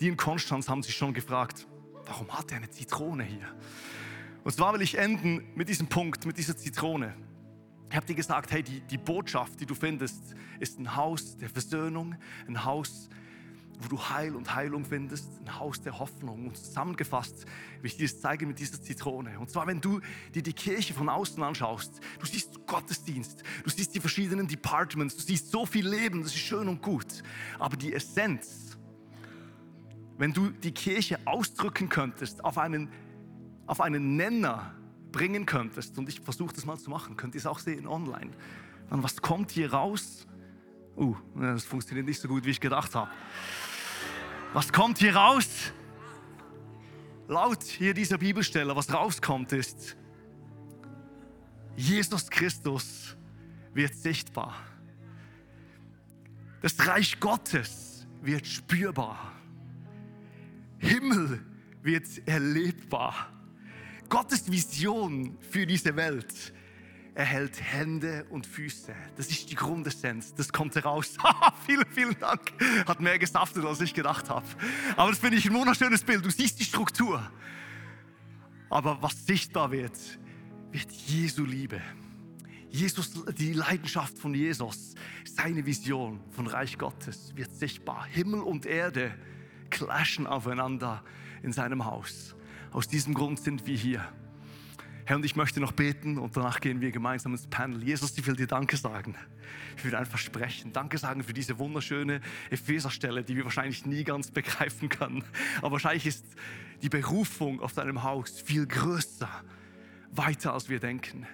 Die 0.00 0.08
in 0.08 0.16
Konstanz 0.16 0.68
haben 0.68 0.82
sich 0.82 0.96
schon 0.96 1.14
gefragt, 1.14 1.66
warum 2.06 2.30
hat 2.30 2.50
er 2.52 2.58
eine 2.58 2.70
Zitrone 2.70 3.24
hier? 3.24 3.54
Und 4.44 4.52
zwar 4.52 4.72
will 4.72 4.82
ich 4.82 4.96
enden 4.96 5.42
mit 5.54 5.68
diesem 5.68 5.88
Punkt, 5.88 6.24
mit 6.26 6.38
dieser 6.38 6.56
Zitrone. 6.56 7.14
Ich 7.90 7.96
habe 7.96 8.06
dir 8.06 8.14
gesagt, 8.14 8.50
hey, 8.52 8.62
die, 8.62 8.80
die 8.80 8.98
Botschaft, 8.98 9.60
die 9.60 9.66
du 9.66 9.74
findest, 9.74 10.34
ist 10.60 10.78
ein 10.78 10.94
Haus 10.94 11.36
der 11.38 11.48
Versöhnung, 11.48 12.16
ein 12.46 12.64
Haus, 12.64 13.08
wo 13.80 13.88
du 13.88 13.98
Heil 13.98 14.34
und 14.34 14.54
Heilung 14.54 14.84
findest, 14.84 15.40
ein 15.40 15.58
Haus 15.58 15.80
der 15.80 15.98
Hoffnung. 15.98 16.48
Und 16.48 16.56
zusammengefasst 16.56 17.46
will 17.80 17.86
ich 17.86 17.96
dir 17.96 18.06
das 18.06 18.20
zeigen 18.20 18.48
mit 18.48 18.58
dieser 18.58 18.82
Zitrone. 18.82 19.38
Und 19.38 19.48
zwar, 19.50 19.66
wenn 19.66 19.80
du 19.80 20.00
dir 20.34 20.42
die 20.42 20.52
Kirche 20.52 20.92
von 20.92 21.08
außen 21.08 21.42
anschaust, 21.42 22.00
du 22.18 22.26
siehst 22.26 22.66
Gottesdienst, 22.66 23.42
du 23.64 23.70
siehst 23.70 23.94
die 23.94 24.00
verschiedenen 24.00 24.48
Departments, 24.48 25.16
du 25.16 25.22
siehst 25.22 25.50
so 25.50 25.64
viel 25.64 25.88
Leben, 25.88 26.22
das 26.22 26.34
ist 26.34 26.40
schön 26.40 26.68
und 26.68 26.82
gut. 26.82 27.22
Aber 27.58 27.76
die 27.76 27.94
Essenz, 27.94 28.76
wenn 30.18 30.32
du 30.32 30.50
die 30.50 30.72
Kirche 30.72 31.18
ausdrücken 31.24 31.88
könntest, 31.88 32.44
auf 32.44 32.58
einen, 32.58 32.90
auf 33.66 33.80
einen 33.80 34.16
Nenner 34.16 34.74
bringen 35.12 35.46
könntest, 35.46 35.98
und 35.98 36.08
ich 36.08 36.20
versuche 36.20 36.54
das 36.54 36.64
mal 36.66 36.78
zu 36.78 36.90
machen, 36.90 37.16
könnt 37.16 37.34
ihr 37.34 37.38
es 37.38 37.46
auch 37.46 37.58
sehen 37.58 37.86
online, 37.86 38.30
dann 38.90 39.02
was 39.02 39.20
kommt 39.20 39.50
hier 39.50 39.72
raus? 39.72 40.26
Uh, 40.96 41.16
das 41.34 41.64
funktioniert 41.64 42.06
nicht 42.06 42.20
so 42.20 42.28
gut, 42.28 42.44
wie 42.44 42.50
ich 42.50 42.60
gedacht 42.60 42.94
habe. 42.94 43.10
Was 44.52 44.72
kommt 44.72 44.98
hier 44.98 45.14
raus? 45.14 45.72
Laut 47.28 47.62
hier 47.62 47.94
dieser 47.94 48.18
Bibelstelle, 48.18 48.74
was 48.74 48.92
rauskommt, 48.92 49.52
ist 49.52 49.96
Jesus 51.76 52.28
Christus 52.28 53.16
wird 53.72 53.94
sichtbar. 53.94 54.56
Das 56.62 56.86
Reich 56.86 57.20
Gottes 57.20 58.06
wird 58.20 58.46
spürbar. 58.46 59.32
Himmel 60.78 61.44
wird 61.82 62.26
erlebbar. 62.26 63.32
Gottes 64.08 64.50
Vision 64.50 65.36
für 65.50 65.66
diese 65.66 65.94
Welt 65.96 66.54
erhält 67.14 67.60
Hände 67.60 68.24
und 68.30 68.46
Füße. 68.46 68.94
Das 69.16 69.28
ist 69.28 69.50
die 69.50 69.56
Grundessenz. 69.56 70.34
Das 70.34 70.52
kommt 70.52 70.76
heraus. 70.76 71.16
vielen, 71.66 71.86
vielen 71.90 72.18
Dank. 72.18 72.52
Hat 72.86 73.00
mehr 73.00 73.18
gesaftet, 73.18 73.64
als 73.64 73.80
ich 73.80 73.92
gedacht 73.92 74.30
habe. 74.30 74.46
Aber 74.96 75.10
das 75.10 75.18
finde 75.18 75.36
ich 75.36 75.46
ein 75.46 75.54
wunderschönes 75.54 76.04
Bild. 76.04 76.24
Du 76.24 76.30
siehst 76.30 76.60
die 76.60 76.64
Struktur. 76.64 77.28
Aber 78.70 79.02
was 79.02 79.26
sichtbar 79.26 79.72
wird, 79.72 79.98
wird 80.70 80.92
Jesu 80.92 81.44
Liebe. 81.44 81.80
Jesus, 82.70 83.24
die 83.36 83.52
Leidenschaft 83.52 84.18
von 84.18 84.34
Jesus, 84.34 84.94
seine 85.24 85.66
Vision 85.66 86.20
von 86.30 86.46
Reich 86.46 86.78
Gottes 86.78 87.32
wird 87.34 87.50
sichtbar. 87.50 88.04
Himmel 88.06 88.42
und 88.42 88.64
Erde 88.66 89.12
clashen 89.70 90.26
aufeinander 90.26 91.02
in 91.42 91.52
seinem 91.52 91.84
Haus. 91.84 92.36
Aus 92.72 92.86
diesem 92.86 93.14
Grund 93.14 93.40
sind 93.40 93.66
wir 93.66 93.76
hier. 93.76 94.06
Herr, 95.06 95.16
und 95.16 95.24
ich 95.24 95.36
möchte 95.36 95.58
noch 95.58 95.72
beten 95.72 96.18
und 96.18 96.36
danach 96.36 96.60
gehen 96.60 96.82
wir 96.82 96.90
gemeinsam 96.90 97.32
ins 97.32 97.46
Panel. 97.46 97.82
Jesus, 97.82 98.16
ich 98.18 98.26
will 98.26 98.36
dir 98.36 98.46
Danke 98.46 98.76
sagen 98.76 99.16
für 99.76 99.90
dein 99.90 100.04
Versprechen. 100.04 100.74
Danke 100.74 100.98
sagen 100.98 101.22
für 101.22 101.32
diese 101.32 101.58
wunderschöne 101.58 102.20
Epheserstelle, 102.50 103.24
die 103.24 103.34
wir 103.34 103.44
wahrscheinlich 103.44 103.86
nie 103.86 104.04
ganz 104.04 104.30
begreifen 104.30 104.90
können. 104.90 105.24
Aber 105.58 105.72
wahrscheinlich 105.72 106.04
ist 106.04 106.26
die 106.82 106.90
Berufung 106.90 107.60
auf 107.60 107.72
deinem 107.72 108.02
Haus 108.02 108.38
viel 108.42 108.66
größer, 108.66 109.30
weiter 110.12 110.52
als 110.52 110.68
wir 110.68 110.78
denken. 110.78 111.26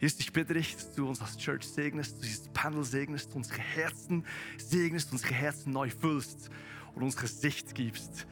Jesus, 0.00 0.20
ich 0.20 0.34
bitte 0.34 0.52
dich, 0.52 0.74
dass 0.74 0.92
du 0.92 1.08
uns 1.08 1.22
als 1.22 1.38
Church 1.38 1.66
segnest, 1.66 2.22
dieses 2.22 2.48
Panel 2.48 2.84
segnest, 2.84 3.34
unsere 3.34 3.58
Herzen 3.58 4.26
segnest, 4.58 5.12
unsere 5.12 5.32
Herzen 5.32 5.72
neu 5.72 5.88
füllst 5.88 6.50
und 6.94 7.02
unsere 7.02 7.26
Sicht 7.26 7.74
gibst, 7.74 8.26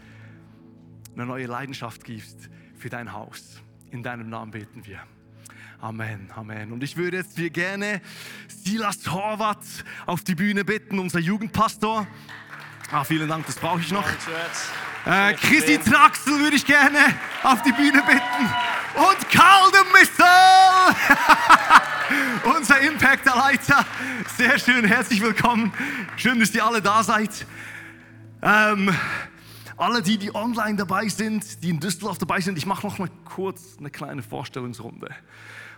eine 1.15 1.27
neue 1.27 1.47
Leidenschaft 1.47 2.05
gibst 2.05 2.49
für 2.77 2.89
dein 2.89 3.13
Haus. 3.13 3.63
In 3.91 4.03
deinem 4.03 4.29
Namen 4.31 4.51
beten 4.51 4.87
wir. 4.87 5.01
Amen, 5.81 6.31
Amen. 6.35 6.73
Und 6.73 6.83
ich 6.83 6.97
würde 6.97 7.17
jetzt 7.19 7.37
hier 7.37 7.51
gerne 7.51 8.01
Silas 8.47 9.11
Horvath 9.11 9.85
auf 10.07 10.23
die 10.23 10.35
Bühne 10.35 10.65
bitten, 10.65 10.99
unser 10.99 11.19
Jugendpastor. 11.19 12.07
Ah, 12.93 13.05
vielen 13.05 13.29
Dank, 13.29 13.47
das 13.47 13.57
brauche 13.57 13.81
ich 13.81 13.91
noch. 13.91 14.07
Äh, 15.05 15.35
Chrissy 15.35 15.79
Traxel 15.79 16.39
würde 16.39 16.57
ich 16.57 16.65
gerne 16.65 16.99
auf 17.43 17.63
die 17.63 17.73
Bühne 17.73 18.03
bitten. 18.03 18.51
Und 18.95 19.31
Karl 19.31 19.71
de 19.73 19.81
Missel, 19.93 20.25
unser 22.57 22.79
Impact-Leiter. 22.81 23.85
Sehr 24.37 24.59
schön, 24.59 24.85
herzlich 24.85 25.21
willkommen. 25.21 25.73
Schön, 26.17 26.39
dass 26.39 26.55
ihr 26.55 26.65
alle 26.65 26.81
da 26.81 27.03
seid. 27.03 27.47
Ähm, 28.43 28.95
alle 29.83 30.01
die, 30.01 30.17
die 30.17 30.33
online 30.35 30.77
dabei 30.77 31.09
sind, 31.09 31.63
die 31.63 31.71
in 31.71 31.81
Düsseldorf 31.81 32.17
dabei 32.17 32.41
sind, 32.41 32.57
ich 32.57 32.67
mache 32.67 32.87
noch 32.87 32.99
mal 32.99 33.11
kurz 33.25 33.79
eine 33.79 33.91
kleine 33.91 34.23
Vorstellungsrunde. 34.23 35.11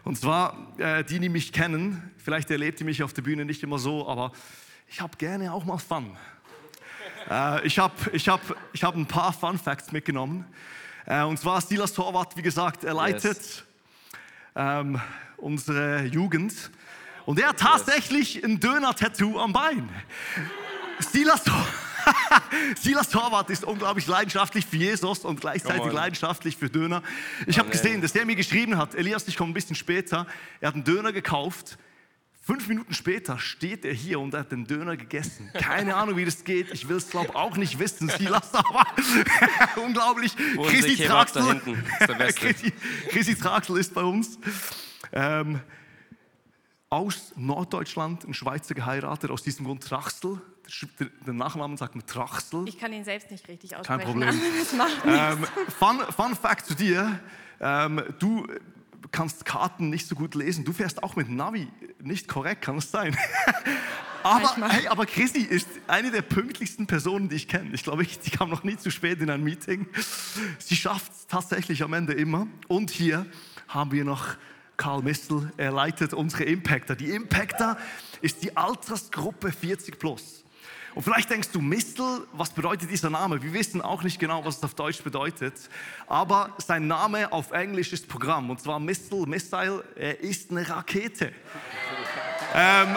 Und 0.04 0.18
zwar, 0.18 0.75
äh, 0.76 1.02
die, 1.04 1.18
die 1.18 1.30
mich 1.30 1.52
kennen, 1.52 2.12
vielleicht 2.18 2.50
erlebt 2.50 2.80
ihr 2.80 2.87
mich 2.87 3.02
auf 3.02 3.14
der 3.14 3.23
Bühne 3.23 3.46
nicht 3.46 3.62
immer 3.62 3.78
so, 3.78 4.06
aber 4.06 4.32
ich 4.88 5.00
habe 5.00 5.16
gerne 5.16 5.52
auch 5.54 5.64
mal 5.64 5.78
Fun. 5.78 6.14
Äh, 7.30 7.66
ich 7.66 7.78
habe 7.78 7.94
ich 8.12 8.28
hab, 8.28 8.40
ich 8.75 8.84
hab 8.84 8.94
ein 8.94 9.06
paar 9.06 9.32
Fun 9.32 9.58
Facts 9.58 9.90
mitgenommen. 9.90 10.44
Äh, 11.06 11.23
und 11.23 11.38
zwar 11.38 11.62
Silas 11.62 11.94
Torwart, 11.94 12.37
wie 12.37 12.42
gesagt, 12.42 12.84
er 12.84 12.92
leitet 12.92 13.38
yes. 13.38 13.64
ähm, 14.54 15.00
unsere 15.38 16.04
Jugend. 16.04 16.52
Und 17.25 17.40
er 17.40 17.49
hat 17.49 17.61
tatsächlich 17.61 18.44
ein 18.44 18.61
Döner-Tattoo 18.61 19.40
am 19.40 19.54
Bein. 19.54 19.88
Silas 20.99 21.42
Torwart. 21.42 21.84
Silas 22.76 23.09
Torwart 23.09 23.50
ist 23.50 23.64
unglaublich 23.64 24.07
leidenschaftlich 24.07 24.66
für 24.66 24.76
Jesus 24.76 25.21
und 25.21 25.40
gleichzeitig 25.40 25.93
leidenschaftlich 25.93 26.57
für 26.57 26.69
Döner. 26.69 27.02
Ich 27.47 27.59
habe 27.59 27.71
gesehen, 27.71 28.00
dass 28.00 28.12
der 28.12 28.26
mir 28.26 28.37
geschrieben 28.37 28.76
hat, 28.78 28.95
Elias, 28.95 29.26
ich 29.28 29.37
komme 29.37 29.50
ein 29.50 29.54
bisschen 29.54 29.76
später. 29.76 30.26
Er 30.61 30.69
hat 30.69 30.75
einen 30.75 30.85
Döner 30.85 31.12
gekauft. 31.12 31.78
Fünf 32.47 32.69
Minuten 32.69 32.93
später 32.93 33.38
steht 33.38 33.87
er 33.87 33.95
hier 33.95 34.21
und 34.21 34.35
hat 34.35 34.52
den 34.52 34.66
Döner 34.66 34.99
gegessen. 34.99 35.50
Keine 35.54 35.97
Ahnung, 35.97 36.19
wie 36.19 36.26
das 36.26 36.45
geht. 36.45 36.71
Ich 36.73 36.88
will 36.88 36.97
es, 36.97 37.09
glaube 37.09 37.35
auch 37.35 37.57
nicht 37.57 37.78
wissen, 37.78 38.11
Silas, 38.11 38.52
aber 38.52 38.87
unglaublich. 39.83 40.37
Chrissy 40.37 41.04
Traxel, 41.04 41.62
Chrissy, 42.35 42.73
Chrissy 43.09 43.35
Traxel 43.35 43.78
ist 43.78 43.95
bei 43.95 44.02
uns. 44.02 44.38
Ähm, 45.12 45.61
aus 46.90 47.33
Norddeutschland, 47.35 48.25
ein 48.25 48.35
Schweizer 48.35 48.75
geheiratet, 48.75 49.31
aus 49.31 49.43
diesem 49.43 49.64
Grund 49.64 49.83
Traxel 49.83 50.40
den 51.26 51.37
Nachnamen 51.37 51.76
sagt 51.76 51.94
man 51.94 52.06
Trachsel. 52.06 52.66
Ich 52.68 52.78
kann 52.78 52.92
ihn 52.92 53.04
selbst 53.04 53.30
nicht 53.30 53.47
richtig 53.49 53.76
aussprechen. 53.76 54.00
Kein 54.00 54.06
Problem. 54.06 54.40
Ähm, 55.06 55.47
fun, 55.78 56.00
fun 56.14 56.35
Fact 56.37 56.66
zu 56.66 56.75
dir: 56.75 57.21
ähm, 57.61 58.02
Du 58.18 58.47
kannst 59.12 59.44
Karten 59.44 59.90
nicht 59.90 60.06
so 60.06 60.14
gut 60.14 60.35
lesen. 60.35 60.64
Du 60.64 60.73
fährst 60.73 61.02
auch 61.02 61.16
mit 61.16 61.28
Navi 61.28 61.68
nicht 62.02 62.28
korrekt, 62.28 62.62
kann 62.62 62.78
es 62.78 62.90
sein? 62.90 63.16
aber, 64.23 64.68
hey, 64.68 64.88
aber 64.88 65.06
Chrissy 65.06 65.40
ist 65.40 65.68
eine 65.87 66.11
der 66.11 66.23
pünktlichsten 66.23 66.87
Personen, 66.87 67.28
die 67.28 67.37
ich 67.37 67.49
kenne. 67.49 67.71
Ich 67.73 67.85
glaube, 67.85 68.04
die 68.04 68.30
kam 68.30 68.50
noch 68.50 68.64
nie 68.64 68.76
zu 68.76 68.90
spät 68.90 69.21
in 69.21 69.30
ein 69.30 69.42
Meeting. 69.42 69.87
Sie 70.59 70.76
schafft 70.76 71.12
es 71.12 71.26
tatsächlich 71.26 71.83
am 71.83 71.92
Ende 71.92 72.12
immer. 72.12 72.47
Und 72.68 72.90
hier 72.90 73.26
haben 73.68 73.92
wir 73.92 74.04
noch 74.04 74.37
Karl 74.76 75.02
Mistel. 75.02 75.52
Er 75.56 75.73
leitet 75.73 76.14
unsere 76.14 76.44
Impactor. 76.44 76.97
Die 76.97 77.11
Impactor 77.11 77.76
ist 78.21 78.42
die 78.42 78.56
Altersgruppe 78.56 79.52
40 79.52 79.99
plus. 79.99 80.44
Und 80.95 81.03
vielleicht 81.03 81.29
denkst 81.29 81.49
du, 81.53 81.61
Mistel, 81.61 82.27
was 82.33 82.51
bedeutet 82.51 82.89
dieser 82.91 83.11
Name? 83.11 83.43
Wir 83.43 83.53
wissen 83.53 83.81
auch 83.81 84.05
nicht 84.05 84.21
genau, 84.21 84.45
was 84.45 84.59
es 84.59 84.63
auf 84.63 84.75
Deutsch 84.75 85.03
bedeutet. 85.03 85.55
Aber 86.07 86.55
sein 86.59 86.87
Name 86.87 87.33
auf 87.33 87.51
Englisch 87.51 87.93
ist 87.93 88.09
Programm. 88.09 88.49
Und 88.51 88.61
zwar 88.61 88.79
Mistel, 88.79 89.27
Missile, 89.27 89.85
er 89.97 90.21
ist 90.21 90.53
eine 90.53 90.69
Rakete. 90.69 91.33
ähm, 92.55 92.97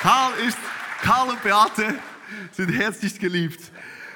Karl, 0.00 0.32
ist, 0.46 0.58
Karl 1.02 1.30
und 1.30 1.42
Beate 1.42 1.96
sind 2.52 2.70
herzlich 2.70 3.18
geliebt 3.18 3.72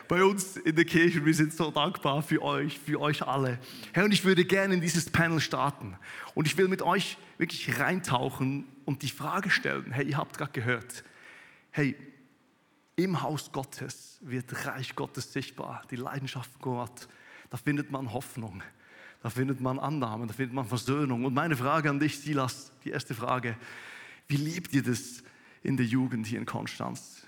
bei 0.07 0.23
uns 0.23 0.57
in 0.59 0.77
der 0.77 0.85
Kirche. 0.85 1.25
Wir 1.25 1.35
sind 1.35 1.53
so 1.53 1.73
dankbar 1.73 2.23
für 2.23 2.41
euch, 2.41 2.79
für 2.79 3.01
euch 3.01 3.27
alle. 3.27 3.59
Herr, 3.93 4.05
und 4.05 4.13
ich 4.13 4.25
würde 4.25 4.45
gerne 4.45 4.75
in 4.75 4.81
dieses 4.81 5.11
Panel 5.11 5.41
starten. 5.41 5.97
Und 6.35 6.47
ich 6.47 6.57
will 6.57 6.69
mit 6.69 6.83
euch 6.83 7.19
wirklich 7.39 7.81
reintauchen 7.81 8.65
und 8.85 9.03
die 9.03 9.09
Frage 9.09 9.51
stellen. 9.51 9.91
Hey, 9.91 10.07
ihr 10.07 10.19
habt 10.19 10.39
gerade 10.39 10.53
gehört, 10.53 11.03
hey, 11.73 11.97
im 12.97 13.23
Haus 13.23 13.51
Gottes 13.51 14.19
wird 14.21 14.67
Reich 14.67 14.95
Gottes 14.95 15.33
sichtbar, 15.33 15.83
die 15.91 15.97
Leidenschaft 15.97 16.61
Gott. 16.61 17.09
Da 17.51 17.57
findet 17.57 17.91
man 17.91 18.13
Hoffnung, 18.13 18.63
da 19.23 19.31
findet 19.31 19.61
man 19.61 19.79
Annahme, 19.79 20.27
da 20.27 20.35
findet 20.35 20.55
man 20.55 20.67
Versöhnung. 20.67 21.25
Und 21.25 21.35
meine 21.35 21.57
Frage 21.57 21.91
an 21.91 21.99
dich, 21.99 22.19
Silas, 22.19 22.71
die 22.85 22.91
erste 22.91 23.15
Frage, 23.15 23.57
wie 24.29 24.37
liebt 24.37 24.73
ihr 24.75 24.83
das 24.83 25.23
in 25.63 25.77
der 25.77 25.87
Jugend 25.87 26.27
hier 26.27 26.39
in 26.39 26.47
Konstanz? 26.47 27.23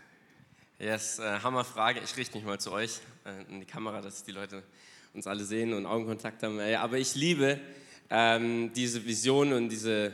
Yes, 0.79 1.19
äh, 1.19 1.41
Hammerfrage. 1.41 2.01
Ich 2.05 2.17
richte 2.17 2.37
mich 2.37 2.47
mal 2.47 2.61
zu 2.61 2.73
euch 2.73 3.01
äh, 3.25 3.51
in 3.51 3.61
die 3.61 3.67
Kamera, 3.67 4.01
dass 4.01 4.25
die 4.25 4.33
Leute 4.33 4.63
uns 5.15 5.27
alle 5.27 5.45
sehen 5.45 5.73
und 5.73 5.87
Augenkontakt 5.87 6.43
haben. 6.43 6.61
Aber 6.61 6.99
ich 6.99 7.15
liebe 7.15 7.61
ähm, 8.11 8.73
diese 8.75 9.05
Vision 9.05 9.53
und 9.53 9.69
diese 9.69 10.13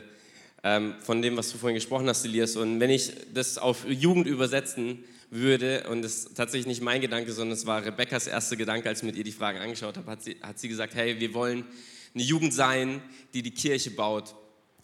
ähm, 0.63 0.95
von 0.99 1.21
dem, 1.21 1.37
was 1.37 1.51
du 1.51 1.57
vorhin 1.57 1.75
gesprochen 1.75 2.07
hast, 2.07 2.23
Elias. 2.25 2.55
Und 2.55 2.79
wenn 2.79 2.89
ich 2.89 3.11
das 3.33 3.57
auf 3.57 3.85
Jugend 3.87 4.27
übersetzen 4.27 5.03
würde, 5.29 5.87
und 5.89 6.01
das 6.01 6.17
ist 6.17 6.35
tatsächlich 6.35 6.67
nicht 6.67 6.81
mein 6.81 7.01
Gedanke, 7.01 7.31
sondern 7.31 7.53
es 7.53 7.65
war 7.65 7.83
Rebekkas 7.83 8.27
erster 8.27 8.55
Gedanke, 8.55 8.89
als 8.89 8.99
ich 8.99 9.05
mit 9.05 9.15
ihr 9.15 9.23
die 9.23 9.31
Fragen 9.31 9.59
angeschaut 9.59 9.97
habe, 9.97 10.11
hat 10.11 10.23
sie, 10.23 10.37
hat 10.41 10.59
sie 10.59 10.67
gesagt, 10.67 10.93
hey, 10.93 11.19
wir 11.19 11.33
wollen 11.33 11.65
eine 12.13 12.23
Jugend 12.23 12.53
sein, 12.53 13.01
die 13.33 13.41
die 13.41 13.51
Kirche 13.51 13.91
baut. 13.91 14.35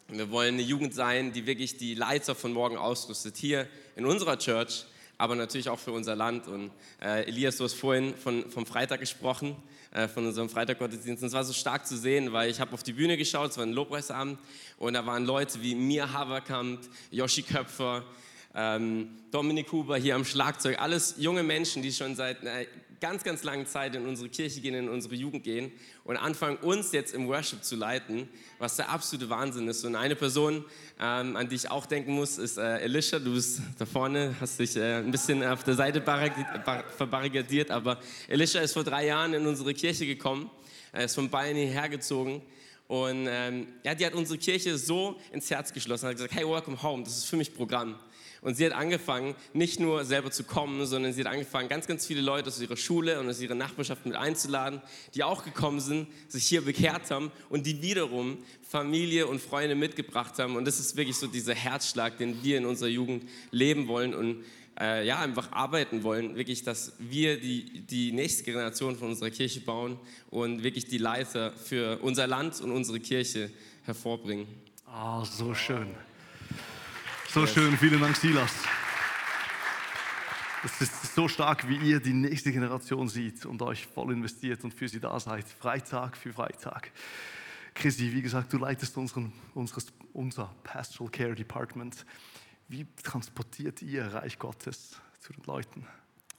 Wir 0.09 0.31
wollen 0.31 0.53
eine 0.53 0.63
Jugend 0.63 0.93
sein, 0.93 1.33
die 1.33 1.45
wirklich 1.45 1.77
die 1.77 1.93
Leiter 1.93 2.33
von 2.33 2.53
morgen 2.53 2.77
ausrüstet. 2.77 3.35
Hier 3.35 3.67
in 3.97 4.05
unserer 4.05 4.39
Church, 4.39 4.85
aber 5.17 5.35
natürlich 5.35 5.69
auch 5.69 5.79
für 5.79 5.91
unser 5.91 6.15
Land. 6.15 6.47
Und 6.47 6.71
äh, 7.01 7.27
Elias, 7.27 7.57
du 7.57 7.63
hast 7.63 7.73
vorhin 7.73 8.15
von, 8.15 8.49
vom 8.49 8.65
Freitag 8.65 8.99
gesprochen. 8.99 9.55
Äh, 9.91 10.09
von 10.09 10.27
unserem 10.27 10.49
Freitaggottesdienst. 10.49 11.23
Und 11.23 11.27
es 11.27 11.33
war 11.33 11.45
so 11.45 11.53
stark 11.53 11.87
zu 11.87 11.97
sehen, 11.97 12.33
weil 12.33 12.51
ich 12.51 12.59
habe 12.59 12.73
auf 12.73 12.83
die 12.83 12.91
Bühne 12.91 13.15
geschaut, 13.15 13.51
es 13.51 13.57
war 13.57 13.65
ein 13.65 13.71
Lobpreisabend 13.71 14.37
und 14.77 14.93
da 14.93 15.05
waren 15.05 15.25
Leute 15.25 15.61
wie 15.61 15.75
Mir 15.75 16.11
Haverkamp, 16.11 16.81
Joshi 17.09 17.41
Köpfer, 17.41 18.03
ähm, 18.53 19.17
Dominik 19.31 19.71
Huber 19.71 19.95
hier 19.95 20.15
am 20.15 20.25
Schlagzeug, 20.25 20.79
alles 20.79 21.15
junge 21.17 21.41
Menschen, 21.41 21.81
die 21.81 21.93
schon 21.93 22.15
seit 22.15 22.41
einer 22.41 22.65
ganz, 22.99 23.23
ganz 23.23 23.43
langen 23.43 23.65
Zeit 23.65 23.95
in 23.95 24.05
unsere 24.07 24.29
Kirche 24.29 24.61
gehen, 24.61 24.73
in 24.73 24.89
unsere 24.89 25.15
Jugend 25.15 25.43
gehen 25.43 25.71
und 26.03 26.17
anfangen, 26.17 26.57
uns 26.57 26.91
jetzt 26.91 27.13
im 27.13 27.27
Worship 27.27 27.63
zu 27.63 27.75
leiten, 27.75 28.27
was 28.57 28.75
der 28.75 28.89
absolute 28.89 29.29
Wahnsinn 29.29 29.67
ist. 29.67 29.85
Und 29.85 29.95
eine 29.95 30.15
Person, 30.15 30.65
ähm, 30.99 31.35
an 31.35 31.47
die 31.49 31.55
ich 31.55 31.69
auch 31.69 31.85
denken 31.85 32.13
muss, 32.13 32.37
ist 32.37 32.57
äh, 32.57 32.79
Elisha. 32.79 33.19
Du 33.19 33.33
bist 33.33 33.61
da 33.77 33.85
vorne, 33.85 34.35
hast 34.39 34.59
dich 34.59 34.75
äh, 34.75 34.97
ein 34.97 35.11
bisschen 35.11 35.43
auf 35.43 35.63
der 35.63 35.75
Seite 35.75 36.01
verbarrikadiert, 36.01 37.71
aber 37.71 37.99
Elisha 38.27 38.59
ist 38.59 38.73
vor 38.73 38.83
drei 38.83 39.07
Jahren 39.07 39.33
in 39.33 39.45
unsere 39.45 39.73
Kirche 39.73 40.05
gekommen, 40.05 40.49
er 40.91 41.05
ist 41.05 41.15
von 41.15 41.29
Bayern 41.29 41.55
hierher 41.55 41.89
gezogen 41.89 42.41
Und 42.87 43.27
ähm, 43.29 43.67
ja, 43.83 43.93
die 43.93 44.05
hat 44.05 44.13
unsere 44.13 44.39
Kirche 44.39 44.77
so 44.77 45.19
ins 45.31 45.49
Herz 45.49 45.73
geschlossen, 45.73 46.07
hat 46.07 46.15
gesagt, 46.15 46.33
hey, 46.33 46.47
welcome 46.47 46.81
home, 46.81 47.03
das 47.03 47.17
ist 47.17 47.25
für 47.25 47.35
mich 47.35 47.53
Programm. 47.53 47.99
Und 48.41 48.55
sie 48.55 48.65
hat 48.65 48.73
angefangen, 48.73 49.35
nicht 49.53 49.79
nur 49.79 50.05
selber 50.05 50.31
zu 50.31 50.43
kommen, 50.43 50.85
sondern 50.85 51.13
sie 51.13 51.21
hat 51.21 51.31
angefangen, 51.31 51.69
ganz, 51.69 51.87
ganz 51.87 52.05
viele 52.05 52.21
Leute 52.21 52.47
aus 52.47 52.61
ihrer 52.61 52.77
Schule 52.77 53.19
und 53.19 53.29
aus 53.29 53.41
ihrer 53.41 53.55
Nachbarschaft 53.55 54.05
mit 54.05 54.15
einzuladen, 54.15 54.81
die 55.15 55.23
auch 55.23 55.43
gekommen 55.43 55.79
sind, 55.79 56.07
sich 56.27 56.47
hier 56.47 56.61
bekehrt 56.61 57.09
haben 57.11 57.31
und 57.49 57.65
die 57.65 57.81
wiederum 57.81 58.37
Familie 58.61 59.27
und 59.27 59.41
Freunde 59.41 59.75
mitgebracht 59.75 60.37
haben. 60.39 60.55
Und 60.55 60.65
das 60.65 60.79
ist 60.79 60.95
wirklich 60.95 61.17
so 61.17 61.27
dieser 61.27 61.55
Herzschlag, 61.55 62.17
den 62.17 62.43
wir 62.43 62.57
in 62.57 62.65
unserer 62.65 62.89
Jugend 62.89 63.27
leben 63.51 63.87
wollen 63.87 64.13
und 64.13 64.43
äh, 64.79 65.05
ja, 65.07 65.19
einfach 65.19 65.51
arbeiten 65.51 66.03
wollen, 66.03 66.35
wirklich, 66.35 66.63
dass 66.63 66.93
wir 66.99 67.39
die, 67.39 67.81
die 67.81 68.11
nächste 68.11 68.43
Generation 68.43 68.95
von 68.95 69.09
unserer 69.09 69.31
Kirche 69.31 69.61
bauen 69.61 69.97
und 70.29 70.63
wirklich 70.63 70.85
die 70.85 70.99
Leiter 70.99 71.51
für 71.51 71.99
unser 72.01 72.27
Land 72.27 72.61
und 72.61 72.71
unsere 72.71 72.99
Kirche 72.99 73.49
hervorbringen. 73.85 74.47
Ah, 74.85 75.21
oh, 75.21 75.25
so 75.25 75.53
schön. 75.53 75.87
So 77.37 77.43
yes. 77.43 77.53
schön, 77.53 77.77
vielen 77.77 78.01
Dank, 78.01 78.15
Silas. 78.15 78.51
Es 80.63 80.81
ist 80.81 81.13
so 81.13 81.27
stark, 81.27 81.69
wie 81.69 81.75
ihr 81.75 81.99
die 81.99 82.13
nächste 82.13 82.51
Generation 82.51 83.07
sieht 83.09 83.45
und 83.45 83.61
euch 83.61 83.85
voll 83.85 84.11
investiert 84.11 84.63
und 84.63 84.73
für 84.73 84.89
sie 84.89 84.99
da 84.99 85.19
seid, 85.19 85.45
Freitag 85.47 86.17
für 86.17 86.33
Freitag. 86.33 86.91
Chrissy, 87.75 88.11
wie 88.11 88.23
gesagt, 88.23 88.51
du 88.53 88.57
leitest 88.57 88.97
unseren, 88.97 89.31
unseres, 89.53 89.93
unser 90.13 90.51
Pastoral 90.63 91.11
Care 91.11 91.35
Department. 91.35 92.07
Wie 92.69 92.87
transportiert 93.03 93.83
ihr 93.83 94.07
Reich 94.15 94.39
Gottes 94.39 94.99
zu 95.19 95.31
den 95.31 95.43
Leuten? 95.43 95.85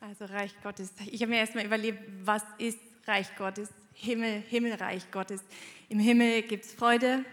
Also 0.01 0.25
Reich 0.25 0.53
Gottes. 0.65 0.93
Ich 1.07 1.23
habe 1.23 1.31
mir 1.31 1.39
erstmal 1.39 1.65
überlegt, 1.65 2.01
was 2.25 2.43
ist 2.59 2.81
Reich 3.07 3.37
Gottes? 3.37 3.69
Himmel, 3.93 4.43
Himmelreich 4.49 5.09
Gottes. 5.13 5.45
Im 5.89 6.01
Himmel 6.01 6.43
gibt 6.43 6.65
es 6.65 6.75
Freude, 6.75 7.25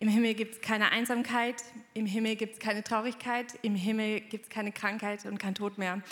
im 0.00 0.08
Himmel 0.08 0.32
gibt 0.34 0.54
es 0.54 0.60
keine 0.62 0.92
Einsamkeit, 0.92 1.56
im 1.92 2.06
Himmel 2.06 2.34
gibt 2.36 2.54
es 2.54 2.58
keine 2.58 2.82
Traurigkeit, 2.82 3.58
im 3.60 3.74
Himmel 3.74 4.20
gibt 4.20 4.44
es 4.44 4.50
keine 4.50 4.72
Krankheit 4.72 5.26
und 5.26 5.38
kein 5.38 5.54
Tod 5.54 5.76
mehr. 5.76 6.02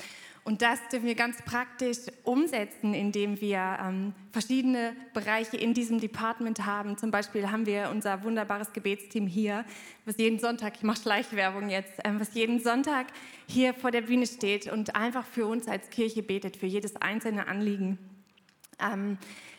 Und 0.45 0.63
das 0.63 0.79
dürfen 0.91 1.07
wir 1.07 1.15
ganz 1.15 1.43
praktisch 1.43 1.99
umsetzen, 2.23 2.95
indem 2.95 3.41
wir 3.41 3.79
ähm, 3.83 4.15
verschiedene 4.33 4.95
Bereiche 5.13 5.57
in 5.57 5.75
diesem 5.75 6.01
Department 6.01 6.65
haben. 6.65 6.97
Zum 6.97 7.11
Beispiel 7.11 7.51
haben 7.51 7.67
wir 7.67 7.91
unser 7.91 8.23
wunderbares 8.23 8.73
Gebetsteam 8.73 9.27
hier, 9.27 9.65
was 10.05 10.17
jeden 10.17 10.39
Sonntag, 10.39 10.75
ich 10.77 10.83
mache 10.83 11.03
Schleichwerbung 11.03 11.69
jetzt, 11.69 12.01
ähm, 12.05 12.21
was 12.21 12.35
jeden 12.35 12.61
Sonntag 12.61 13.09
hier 13.47 13.75
vor 13.75 13.91
der 13.91 14.03
Bühne 14.03 14.27
steht 14.27 14.71
und 14.71 14.97
einfach 14.97 15.27
für 15.27 15.47
uns 15.47 15.67
als 15.67 15.91
Kirche 15.91 16.23
betet, 16.23 16.57
für 16.57 16.67
jedes 16.67 16.97
einzelne 16.97 17.47
Anliegen. 17.47 17.99
Ähm, 18.81 19.19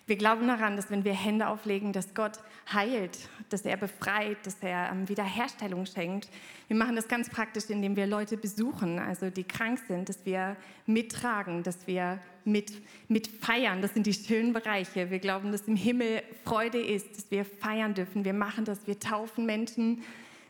wir 0.10 0.16
glauben 0.16 0.48
daran, 0.48 0.76
dass 0.76 0.90
wenn 0.90 1.04
wir 1.04 1.14
Hände 1.14 1.48
auflegen, 1.48 1.94
dass 1.94 2.16
Gott 2.16 2.40
heilt, 2.74 3.18
dass 3.50 3.64
er 3.64 3.78
befreit, 3.78 4.38
dass 4.44 4.58
er 4.62 4.90
ähm, 4.92 5.08
Wiederherstellung 5.08 5.86
schenkt. 5.86 6.30
Wir 6.68 6.76
machen 6.76 6.96
das 6.96 7.08
ganz 7.08 7.30
praktisch, 7.30 7.66
indem 7.70 7.96
wir 7.96 8.08
Leute 8.08 8.36
besuchen, 8.36 8.98
also 8.98 9.30
die 9.30 9.44
krank 9.44 9.80
sind, 9.88 10.10
dass 10.10 10.26
wir 10.26 10.56
mittragen, 10.88 11.62
dass 11.62 11.86
wir 11.86 12.20
mit, 12.44 12.72
mit 13.08 13.28
feiern. 13.28 13.84
Das 13.84 13.94
sind 13.94 14.08
die 14.08 14.14
schönen 14.14 14.52
Bereiche. 14.52 15.12
Wir 15.12 15.20
glauben, 15.20 15.52
dass 15.52 15.68
im 15.68 15.76
Himmel 15.76 16.24
Freude 16.44 16.80
ist, 16.80 17.16
dass 17.16 17.30
wir 17.30 17.46
feiern 17.46 17.94
dürfen. 17.94 18.26
Wir 18.26 18.34
machen 18.34 18.66
das, 18.66 18.88
wir 18.88 19.00
taufen 19.00 19.46
Menschen. 19.46 20.04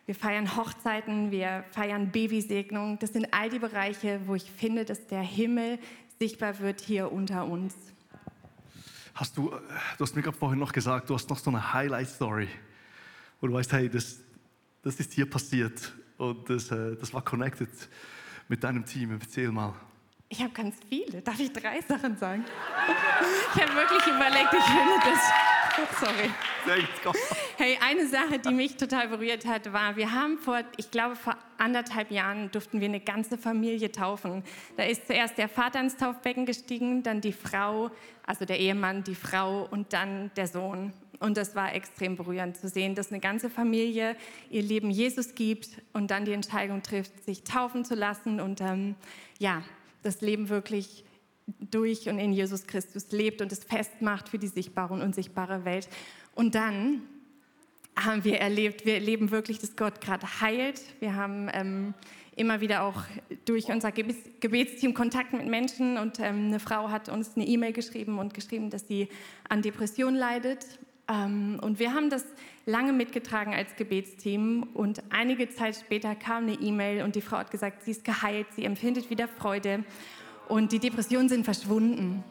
Wir 0.06 0.16
feiern 0.16 0.56
Hochzeiten, 0.56 1.32
wir 1.32 1.66
feiern 1.70 2.12
Babysegnung. 2.12 2.98
Das 2.98 3.14
sind 3.14 3.32
all 3.32 3.50
die 3.50 3.60
Bereiche, 3.60 4.22
wo 4.26 4.36
ich 4.36 4.50
finde, 4.50 4.84
dass 4.86 5.06
der 5.08 5.22
Himmel 5.22 5.78
sichtbar 6.18 6.60
wird 6.60 6.82
hier 6.82 7.12
unter 7.12 7.46
uns. 7.46 7.76
Hast 9.16 9.38
du, 9.38 9.50
du 9.50 10.04
hast 10.04 10.16
mir 10.16 10.22
gerade 10.22 10.38
vorhin 10.38 10.60
noch 10.60 10.72
gesagt, 10.72 11.10
du 11.10 11.16
hast 11.16 11.30
noch 11.30 11.38
so 11.38 11.50
eine 11.50 11.74
Highlight-Story, 11.74 12.48
wo 13.42 13.48
du 13.48 13.54
weißt, 13.54 13.72
hey, 13.74 13.90
das, 13.90 14.20
das 14.82 14.96
ist 15.00 15.14
hier 15.14 15.30
passiert 15.30 15.94
und 16.18 16.50
das, 16.50 16.72
äh, 16.72 16.96
das 16.96 17.14
war 17.14 17.22
connected 17.22 17.70
mit 18.48 18.64
deinem 18.64 18.86
Team. 18.86 19.18
Erzähl 19.20 19.52
mal. 19.52 19.74
Ich 20.28 20.42
habe 20.42 20.52
ganz 20.52 20.76
viele. 20.88 21.22
Darf 21.22 21.40
ich 21.40 21.52
drei 21.52 21.82
Sachen 21.82 22.18
sagen? 22.18 22.46
Ich 23.56 23.62
habe 23.62 23.74
wirklich 23.74 24.06
überlegt, 24.06 24.54
ich 24.54 24.64
finde 24.64 25.00
das. 25.04 25.20
Sorry. 26.00 26.30
Hey, 27.58 27.78
eine 27.82 28.08
Sache, 28.08 28.40
die 28.40 28.54
mich 28.54 28.76
total 28.76 29.08
berührt 29.08 29.46
hat, 29.46 29.72
war, 29.72 29.96
wir 29.96 30.12
haben 30.12 30.38
vor, 30.38 30.62
ich 30.78 30.92
glaube, 30.92 31.16
vor 31.16 31.38
anderthalb 31.58 32.12
Jahren 32.12 32.52
durften 32.52 32.80
wir 32.80 32.88
eine 32.88 33.00
ganze 33.00 33.38
Familie 33.38 33.92
taufen. 33.92 34.44
Da 34.78 34.84
ist 34.84 35.08
zuerst 35.08 35.38
der 35.38 35.48
Vater 35.48 35.80
ins 35.80 35.98
Taufbecken 35.98 36.46
gestiegen, 36.46 37.04
dann 37.04 37.22
die 37.22 37.34
Frau, 37.34 37.92
also 38.26 38.46
der 38.46 38.60
Ehemann, 38.60 39.04
die 39.04 39.16
Frau 39.16 39.68
und 39.72 39.94
dann 39.94 40.32
der 40.36 40.48
Sohn. 40.48 40.94
Und 41.20 41.38
das 41.38 41.56
war 41.56 41.74
extrem 41.74 42.16
berührend 42.16 42.58
zu 42.58 42.70
sehen, 42.70 42.96
dass 42.96 43.12
eine 43.12 43.20
ganze 43.20 43.50
Familie 43.50 44.16
ihr 44.50 44.64
Leben 44.64 44.90
Jesus 44.90 45.36
gibt 45.36 45.70
und 45.94 46.12
dann 46.12 46.26
die 46.26 46.34
Entscheidung 46.34 46.82
trifft, 46.82 47.24
sich 47.26 47.44
taufen 47.44 47.84
zu 47.84 47.96
lassen 47.96 48.40
und 48.40 48.62
ähm, 48.62 48.96
ja, 49.38 49.62
das 50.02 50.22
Leben 50.22 50.48
wirklich 50.48 51.04
durch 51.60 52.08
und 52.10 52.20
in 52.20 52.34
Jesus 52.34 52.68
Christus 52.68 53.12
lebt 53.12 53.42
und 53.42 53.52
es 53.52 53.64
festmacht 53.64 54.30
für 54.30 54.40
die 54.40 54.48
sichtbare 54.48 54.94
und 54.94 55.02
unsichtbare 55.02 55.66
Welt. 55.66 55.90
Und 56.36 56.56
dann 56.56 57.04
haben 57.96 58.24
wir 58.24 58.40
erlebt, 58.40 58.86
wir 58.86 58.96
erleben 58.96 59.32
wirklich, 59.32 59.60
dass 59.60 59.76
Gott 59.76 60.02
gerade 60.02 60.42
heilt. 60.42 60.82
Wir 61.00 61.16
haben 61.16 61.50
ähm, 61.54 61.94
immer 62.36 62.62
wieder 62.62 62.84
auch 62.84 63.04
durch 63.46 63.66
unser 63.66 63.92
Gebetsteam 63.92 64.94
Kontakt 64.94 65.34
mit 65.34 65.46
Menschen 65.48 65.98
und 65.98 66.20
ähm, 66.20 66.48
eine 66.48 66.60
Frau 66.60 66.90
hat 66.90 67.10
uns 67.10 67.36
eine 67.36 67.46
E-Mail 67.46 67.74
geschrieben 67.74 68.18
und 68.20 68.34
geschrieben, 68.34 68.70
dass 68.70 68.88
sie 68.88 69.10
an 69.50 69.62
Depression 69.62 70.16
leidet. 70.16 70.66
Ähm, 71.10 71.60
und 71.62 71.80
wir 71.80 71.94
haben 71.94 72.10
das 72.10 72.26
lange 72.66 72.94
mitgetragen 72.94 73.54
als 73.54 73.76
Gebetsteam 73.76 74.64
und 74.74 75.04
einige 75.10 75.50
Zeit 75.50 75.76
später 75.76 76.16
kam 76.16 76.44
eine 76.44 76.54
E-Mail 76.54 77.04
und 77.04 77.16
die 77.16 77.22
Frau 77.22 77.38
hat 77.38 77.52
gesagt, 77.52 77.84
sie 77.84 77.92
ist 77.92 78.06
geheilt, 78.06 78.48
sie 78.56 78.64
empfindet 78.64 79.10
wieder 79.10 79.28
Freude 79.28 79.84
und 80.50 80.72
die 80.72 80.80
Depressionen 80.80 81.30
sind 81.30 81.46
verschwunden. 81.46 82.24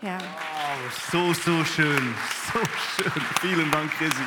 Ja. 0.00 0.18
Wow, 0.18 1.10
so, 1.10 1.32
so 1.32 1.64
schön, 1.64 2.14
so 2.52 2.60
schön. 3.02 3.22
Vielen 3.40 3.70
Dank, 3.70 3.90
Chrissy. 3.92 4.22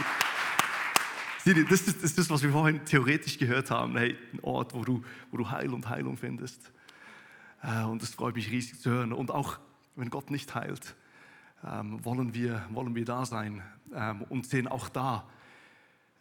Das 1.46 1.82
ist, 1.82 1.88
das 1.88 2.04
ist 2.04 2.18
das, 2.18 2.30
was 2.30 2.44
wir 2.44 2.52
vorhin 2.52 2.84
theoretisch 2.84 3.38
gehört 3.38 3.72
haben. 3.72 3.98
Hey, 3.98 4.18
ein 4.34 4.40
Ort, 4.42 4.74
wo 4.74 4.84
du, 4.84 5.04
wo 5.32 5.38
du 5.38 5.50
Heil 5.50 5.74
und 5.74 5.88
Heilung 5.88 6.18
findest. 6.18 6.72
Äh, 7.64 7.84
und 7.84 8.02
das 8.02 8.10
freut 8.16 8.36
mich 8.36 8.52
riesig 8.52 8.80
zu 8.82 8.90
hören. 8.90 9.14
Und 9.14 9.32
auch 9.32 9.60
wenn 9.96 10.10
Gott 10.10 10.30
nicht 10.30 10.54
heilt, 10.54 10.96
ähm, 11.66 12.04
wollen, 12.04 12.34
wir, 12.34 12.66
wollen 12.72 12.94
wir 12.96 13.06
da 13.06 13.26
sein 13.26 13.64
ähm, 13.96 14.24
und 14.30 14.46
sehen 14.46 14.68
auch 14.68 14.90
da 14.90 15.26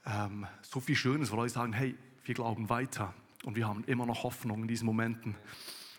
ähm, 0.07 0.47
so 0.63 0.81
viel 0.81 0.97
Schönes, 0.97 1.31
weil 1.31 1.39
Leute 1.39 1.55
sagen, 1.55 1.73
hey, 1.73 1.97
wir 2.25 2.35
glauben 2.35 2.69
weiter 2.69 3.13
und 3.45 3.57
wir 3.57 3.67
haben 3.67 3.85
immer 3.85 4.07
noch 4.07 4.23
Hoffnung 4.23 4.63
in 4.63 4.69
diesen 4.69 4.87
Momenten. 4.87 5.35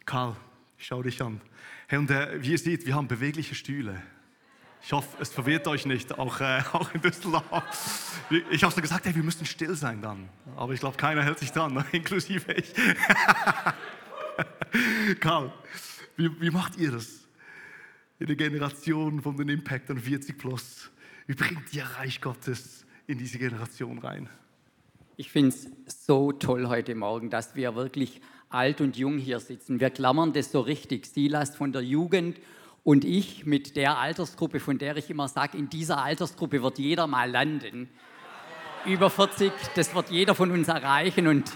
Karl, 0.05 0.35
ich 0.81 0.87
schaue 0.87 1.03
dich 1.03 1.21
an. 1.21 1.39
Hey, 1.87 1.99
und 1.99 2.09
äh, 2.09 2.41
wie 2.41 2.53
ihr 2.53 2.57
seht, 2.57 2.87
wir 2.87 2.95
haben 2.95 3.07
bewegliche 3.07 3.53
Stühle. 3.53 4.01
Ich 4.81 4.91
hoffe, 4.91 5.15
es 5.19 5.29
verwirrt 5.29 5.67
euch 5.67 5.85
nicht, 5.85 6.17
auch, 6.17 6.41
äh, 6.41 6.63
auch 6.73 6.91
in 6.95 7.01
Düsseldorf. 7.01 8.25
Ich 8.49 8.63
habe 8.63 8.73
so 8.73 8.81
gesagt, 8.81 9.05
hey, 9.05 9.13
wir 9.13 9.21
müssen 9.21 9.45
still 9.45 9.75
sein 9.75 10.01
dann. 10.01 10.27
Aber 10.55 10.73
ich 10.73 10.79
glaube, 10.79 10.97
keiner 10.97 11.23
hält 11.23 11.37
sich 11.37 11.51
dran, 11.51 11.85
inklusive 11.91 12.51
ich. 12.53 12.73
Karl, 15.19 15.53
wie, 16.15 16.41
wie 16.41 16.49
macht 16.49 16.77
ihr 16.77 16.93
das? 16.93 17.27
In 18.17 18.25
der 18.25 18.35
Generation 18.35 19.21
von 19.21 19.37
den 19.37 19.49
Impactern 19.49 19.99
40 19.99 20.35
plus. 20.35 20.89
Wie 21.27 21.35
bringt 21.35 21.71
ihr 21.73 21.83
Reich 21.83 22.21
Gottes 22.21 22.87
in 23.05 23.19
diese 23.19 23.37
Generation 23.37 23.99
rein? 23.99 24.29
Ich 25.15 25.31
finde 25.31 25.49
es 25.49 25.67
so 26.07 26.31
toll 26.31 26.67
heute 26.67 26.95
Morgen, 26.95 27.29
dass 27.29 27.53
wir 27.53 27.75
wirklich 27.75 28.19
alt 28.53 28.81
und 28.81 28.97
jung 28.97 29.17
hier 29.17 29.39
sitzen. 29.39 29.79
Wir 29.79 29.89
klammern 29.89 30.33
das 30.33 30.51
so 30.51 30.61
richtig. 30.61 31.05
Silas 31.05 31.55
von 31.55 31.71
der 31.71 31.81
Jugend 31.81 32.37
und 32.83 33.05
ich 33.05 33.45
mit 33.45 33.75
der 33.75 33.97
Altersgruppe, 33.97 34.59
von 34.59 34.77
der 34.77 34.97
ich 34.97 35.09
immer 35.09 35.27
sage, 35.27 35.57
in 35.57 35.69
dieser 35.69 36.03
Altersgruppe 36.03 36.63
wird 36.63 36.79
jeder 36.79 37.07
mal 37.07 37.29
landen. 37.29 37.89
Über 38.85 39.09
40, 39.09 39.51
das 39.75 39.93
wird 39.93 40.09
jeder 40.09 40.33
von 40.33 40.51
uns 40.51 40.67
erreichen 40.67 41.27
und 41.27 41.51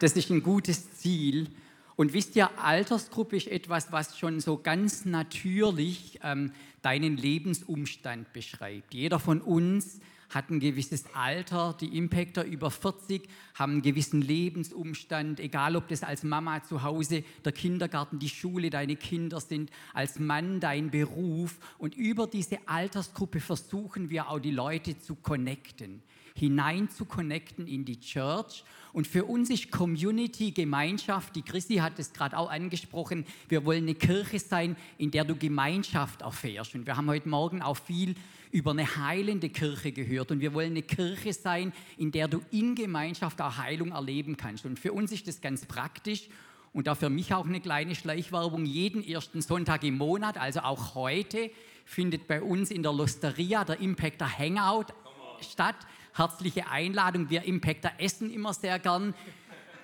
das 0.00 0.12
ist 0.12 0.30
ein 0.30 0.42
gutes 0.42 0.94
Ziel. 0.94 1.48
Und 1.96 2.12
wisst 2.12 2.36
ihr, 2.36 2.48
Altersgruppe 2.60 3.36
ist 3.36 3.48
etwas, 3.48 3.90
was 3.90 4.16
schon 4.16 4.38
so 4.38 4.58
ganz 4.58 5.04
natürlich 5.04 6.20
ähm, 6.22 6.52
deinen 6.82 7.16
Lebensumstand 7.16 8.32
beschreibt. 8.32 8.94
Jeder 8.94 9.18
von 9.18 9.40
uns 9.40 9.98
hat 10.30 10.50
ein 10.50 10.60
gewisses 10.60 11.04
Alter, 11.14 11.74
die 11.80 11.96
Impactor 11.96 12.44
über 12.44 12.70
40 12.70 13.26
haben 13.54 13.72
einen 13.72 13.82
gewissen 13.82 14.20
Lebensumstand, 14.20 15.40
egal 15.40 15.74
ob 15.76 15.88
das 15.88 16.02
als 16.02 16.22
Mama 16.22 16.62
zu 16.62 16.82
Hause, 16.82 17.24
der 17.44 17.52
Kindergarten, 17.52 18.18
die 18.18 18.28
Schule, 18.28 18.70
deine 18.70 18.96
Kinder 18.96 19.40
sind, 19.40 19.70
als 19.94 20.18
Mann 20.18 20.60
dein 20.60 20.90
Beruf. 20.90 21.58
Und 21.78 21.94
über 21.96 22.26
diese 22.26 22.58
Altersgruppe 22.66 23.40
versuchen 23.40 24.10
wir 24.10 24.28
auch 24.28 24.38
die 24.38 24.50
Leute 24.50 24.98
zu 24.98 25.14
connecten, 25.14 26.02
hinein 26.34 26.90
zu 26.90 27.06
connecten 27.06 27.66
in 27.66 27.86
die 27.86 27.98
Church. 27.98 28.64
Und 28.92 29.06
für 29.06 29.24
uns 29.24 29.48
ist 29.48 29.70
Community, 29.70 30.50
Gemeinschaft, 30.50 31.36
die 31.36 31.42
Christi 31.42 31.76
hat 31.76 31.98
es 31.98 32.12
gerade 32.12 32.36
auch 32.36 32.50
angesprochen, 32.50 33.24
wir 33.48 33.64
wollen 33.64 33.84
eine 33.84 33.94
Kirche 33.94 34.38
sein, 34.38 34.76
in 34.98 35.10
der 35.10 35.24
du 35.24 35.36
Gemeinschaft 35.36 36.20
erfährst. 36.20 36.74
Und 36.74 36.86
wir 36.86 36.96
haben 36.96 37.08
heute 37.08 37.28
Morgen 37.28 37.62
auch 37.62 37.76
viel 37.76 38.14
über 38.50 38.70
eine 38.70 38.96
heilende 38.96 39.48
Kirche 39.48 39.92
gehört 39.92 40.30
und 40.30 40.40
wir 40.40 40.54
wollen 40.54 40.70
eine 40.70 40.82
Kirche 40.82 41.32
sein, 41.32 41.72
in 41.96 42.12
der 42.12 42.28
du 42.28 42.40
in 42.50 42.74
Gemeinschaft 42.74 43.40
auch 43.40 43.56
Heilung 43.58 43.92
erleben 43.92 44.36
kannst. 44.36 44.64
Und 44.64 44.78
für 44.78 44.92
uns 44.92 45.12
ist 45.12 45.28
das 45.28 45.40
ganz 45.40 45.66
praktisch 45.66 46.28
und 46.72 46.86
da 46.86 46.94
für 46.94 47.10
mich 47.10 47.32
auch 47.34 47.46
eine 47.46 47.60
kleine 47.60 47.94
Schleichwerbung. 47.94 48.64
Jeden 48.64 49.06
ersten 49.06 49.40
Sonntag 49.40 49.84
im 49.84 49.98
Monat, 49.98 50.38
also 50.38 50.60
auch 50.60 50.94
heute, 50.94 51.50
findet 51.84 52.28
bei 52.28 52.42
uns 52.42 52.70
in 52.70 52.82
der 52.82 52.92
Losteria 52.92 53.64
der 53.64 53.80
Impactor 53.80 54.28
Hangout 54.28 54.92
statt. 55.40 55.76
Herzliche 56.14 56.68
Einladung. 56.68 57.30
Wir 57.30 57.44
Impactor 57.44 57.92
essen 57.98 58.30
immer 58.30 58.52
sehr 58.52 58.78
gern, 58.78 59.14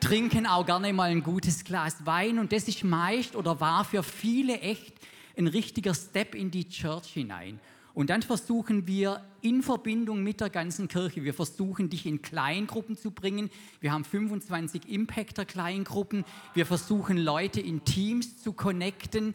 trinken 0.00 0.46
auch 0.46 0.66
gerne 0.66 0.92
mal 0.92 1.10
ein 1.10 1.22
gutes 1.22 1.64
Glas 1.64 2.04
Wein 2.04 2.38
und 2.38 2.52
das 2.52 2.68
ist 2.68 2.84
meist 2.84 3.36
oder 3.36 3.60
war 3.60 3.84
für 3.84 4.02
viele 4.02 4.60
echt 4.60 4.94
ein 5.36 5.46
richtiger 5.46 5.94
Step 5.94 6.34
in 6.34 6.50
die 6.50 6.68
Church 6.68 7.12
hinein. 7.12 7.60
Und 7.94 8.10
dann 8.10 8.22
versuchen 8.22 8.88
wir 8.88 9.24
in 9.40 9.62
Verbindung 9.62 10.22
mit 10.24 10.40
der 10.40 10.50
ganzen 10.50 10.88
Kirche, 10.88 11.22
wir 11.22 11.32
versuchen 11.32 11.90
dich 11.90 12.06
in 12.06 12.22
Kleingruppen 12.22 12.96
zu 12.96 13.12
bringen. 13.12 13.50
Wir 13.80 13.92
haben 13.92 14.04
25 14.04 14.88
Impactor-Kleingruppen. 14.88 16.24
Wir 16.54 16.66
versuchen 16.66 17.16
Leute 17.16 17.60
in 17.60 17.84
Teams 17.84 18.42
zu 18.42 18.52
connecten. 18.52 19.34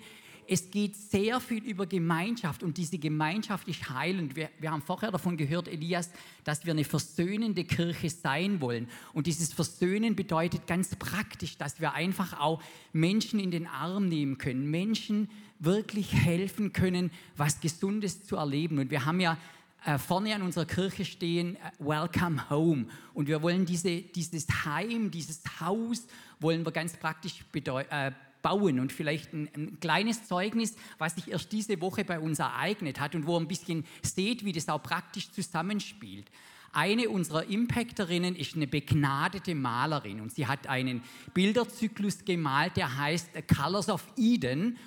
Es 0.51 0.71
geht 0.71 0.95
sehr 0.95 1.39
viel 1.39 1.63
über 1.63 1.85
Gemeinschaft 1.85 2.63
und 2.63 2.75
diese 2.77 2.97
Gemeinschaft 2.97 3.67
ist 3.67 3.87
heilend. 3.87 4.35
Wir, 4.35 4.49
wir 4.59 4.71
haben 4.71 4.81
vorher 4.81 5.11
davon 5.11 5.37
gehört, 5.37 5.67
Elias, 5.67 6.09
dass 6.43 6.65
wir 6.65 6.73
eine 6.73 6.85
versöhnende 6.85 7.63
Kirche 7.65 8.09
sein 8.09 8.59
wollen. 8.59 8.87
Und 9.13 9.27
dieses 9.27 9.53
Versöhnen 9.53 10.15
bedeutet 10.15 10.65
ganz 10.65 10.95
praktisch, 10.95 11.59
dass 11.59 11.79
wir 11.79 11.93
einfach 11.93 12.39
auch 12.39 12.63
Menschen 12.93 13.39
in 13.39 13.51
den 13.51 13.67
Arm 13.67 14.07
nehmen 14.07 14.39
können, 14.39 14.71
Menschen 14.71 15.29
wirklich 15.59 16.13
helfen 16.13 16.73
können, 16.73 17.11
was 17.37 17.61
Gesundes 17.61 18.25
zu 18.25 18.35
erleben. 18.35 18.79
Und 18.79 18.89
wir 18.89 19.05
haben 19.05 19.19
ja 19.19 19.37
äh, 19.85 19.99
vorne 19.99 20.33
an 20.33 20.41
unserer 20.41 20.65
Kirche 20.65 21.05
stehen, 21.05 21.57
äh, 21.57 21.59
Welcome 21.77 22.49
Home. 22.49 22.87
Und 23.13 23.27
wir 23.27 23.43
wollen 23.43 23.67
diese, 23.67 24.01
dieses 24.01 24.47
Heim, 24.65 25.11
dieses 25.11 25.43
Haus, 25.59 26.07
wollen 26.39 26.65
wir 26.65 26.71
ganz 26.71 26.97
praktisch 26.97 27.45
äh, 27.53 28.11
bauen. 28.41 28.79
Und 28.79 28.91
vielleicht 28.91 29.33
ein, 29.33 29.49
ein, 29.55 29.79
kleines 29.79 30.27
Zeugnis, 30.27 30.75
was 30.97 31.15
sich 31.15 31.31
erst 31.31 31.51
diese 31.51 31.79
Woche 31.81 32.05
bei 32.05 32.19
uns 32.19 32.39
ereignet 32.39 32.99
hat 32.99 33.15
und 33.15 33.25
wo 33.25 33.35
ihr 33.35 33.41
ein 33.41 33.47
bisschen 33.47 33.85
seht, 34.01 34.45
wie 34.45 34.51
das 34.51 34.69
auch 34.69 34.81
praktisch 34.81 35.31
zusammenspielt. 35.31 36.29
Eine 36.71 37.09
unserer 37.09 37.45
Impacterinnen 37.45 38.35
ist 38.35 38.55
eine 38.55 38.67
begnadete 38.67 39.55
Malerin 39.55 40.21
und 40.21 40.31
sie 40.31 40.45
hat 40.45 40.67
einen 40.67 41.01
Bilderzyklus 41.33 42.25
gemalt, 42.25 42.77
der 42.77 42.97
heißt 42.97 43.31
Colors 43.47 43.89
of 43.89 44.05
Eden. 44.17 44.77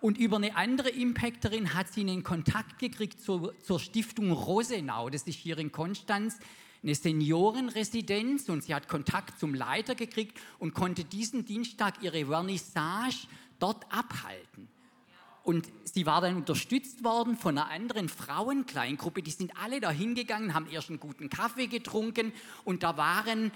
Und 0.00 0.18
über 0.18 0.36
eine 0.36 0.56
andere 0.56 0.90
Impacterin 0.90 1.74
hat 1.74 1.88
sie 1.88 2.00
einen 2.02 2.22
Kontakt 2.22 2.78
gekriegt 2.78 3.20
zur, 3.20 3.54
zur 3.62 3.80
Stiftung 3.80 4.32
Rosenau, 4.32 5.10
das 5.10 5.22
ist 5.22 5.38
hier 5.38 5.58
in 5.58 5.72
Konstanz 5.72 6.38
eine 6.82 6.94
Seniorenresidenz 6.94 8.48
und 8.48 8.64
sie 8.64 8.74
hat 8.74 8.88
Kontakt 8.88 9.38
zum 9.38 9.54
Leiter 9.54 9.94
gekriegt 9.94 10.38
und 10.58 10.74
konnte 10.74 11.04
diesen 11.04 11.44
Dienstag 11.44 12.02
ihre 12.02 12.26
Vernissage 12.26 13.26
dort 13.58 13.84
abhalten. 13.92 14.68
Und 15.42 15.66
sie 15.84 16.04
war 16.04 16.20
dann 16.20 16.36
unterstützt 16.36 17.04
worden 17.04 17.36
von 17.36 17.56
einer 17.56 17.70
anderen 17.70 18.08
Frauenkleingruppe. 18.08 19.22
Die 19.22 19.30
sind 19.30 19.56
alle 19.56 19.80
da 19.80 19.90
hingegangen, 19.90 20.52
haben 20.52 20.68
erst 20.70 20.90
einen 20.90 21.00
guten 21.00 21.30
Kaffee 21.30 21.68
getrunken 21.68 22.32
und 22.64 22.82
da 22.82 22.96
waren 22.96 23.50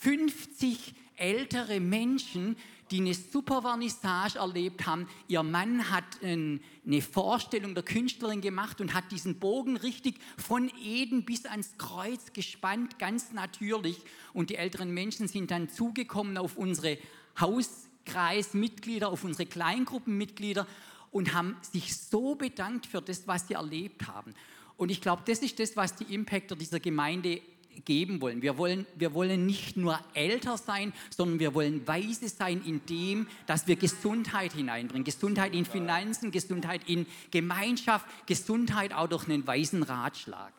50 0.00 0.94
ältere 1.16 1.80
Menschen, 1.80 2.56
die 2.90 3.00
eine 3.00 3.14
super 3.14 3.62
Vernissage 3.62 4.38
erlebt 4.38 4.86
haben. 4.86 5.08
Ihr 5.28 5.42
Mann 5.42 5.90
hat 5.90 6.04
eine 6.22 7.02
Vorstellung 7.02 7.74
der 7.74 7.82
Künstlerin 7.82 8.40
gemacht 8.40 8.80
und 8.80 8.94
hat 8.94 9.10
diesen 9.10 9.38
Bogen 9.38 9.76
richtig 9.76 10.18
von 10.36 10.70
Eden 10.82 11.24
bis 11.24 11.46
ans 11.46 11.76
Kreuz 11.78 12.32
gespannt, 12.32 12.98
ganz 12.98 13.32
natürlich. 13.32 13.98
Und 14.32 14.50
die 14.50 14.56
älteren 14.56 14.92
Menschen 14.92 15.28
sind 15.28 15.50
dann 15.50 15.68
zugekommen 15.68 16.38
auf 16.38 16.56
unsere 16.56 16.98
Hauskreismitglieder, 17.40 19.08
auf 19.08 19.24
unsere 19.24 19.46
Kleingruppenmitglieder 19.46 20.66
und 21.10 21.34
haben 21.34 21.56
sich 21.62 21.96
so 21.96 22.34
bedankt 22.34 22.86
für 22.86 23.02
das, 23.02 23.26
was 23.26 23.48
sie 23.48 23.54
erlebt 23.54 24.06
haben. 24.06 24.34
Und 24.76 24.90
ich 24.90 25.00
glaube, 25.00 25.22
das 25.26 25.38
ist 25.38 25.58
das, 25.58 25.76
was 25.76 25.96
die 25.96 26.14
Impactor 26.14 26.56
dieser 26.56 26.80
Gemeinde 26.80 27.40
geben 27.84 28.20
wollen. 28.20 28.42
Wir, 28.42 28.58
wollen. 28.58 28.86
wir 28.94 29.14
wollen 29.14 29.46
nicht 29.46 29.76
nur 29.76 29.98
älter 30.14 30.56
sein, 30.56 30.92
sondern 31.10 31.38
wir 31.38 31.54
wollen 31.54 31.86
weise 31.86 32.28
sein 32.28 32.62
in 32.64 32.84
dem, 32.86 33.26
dass 33.46 33.66
wir 33.66 33.76
Gesundheit 33.76 34.52
hineinbringen. 34.52 35.04
Gesundheit 35.04 35.54
in 35.54 35.64
Finanzen, 35.64 36.30
Gesundheit 36.30 36.82
in 36.86 37.06
Gemeinschaft, 37.30 38.06
Gesundheit 38.26 38.92
auch 38.92 39.08
durch 39.08 39.28
einen 39.28 39.46
weisen 39.46 39.82
Ratschlag. 39.82 40.52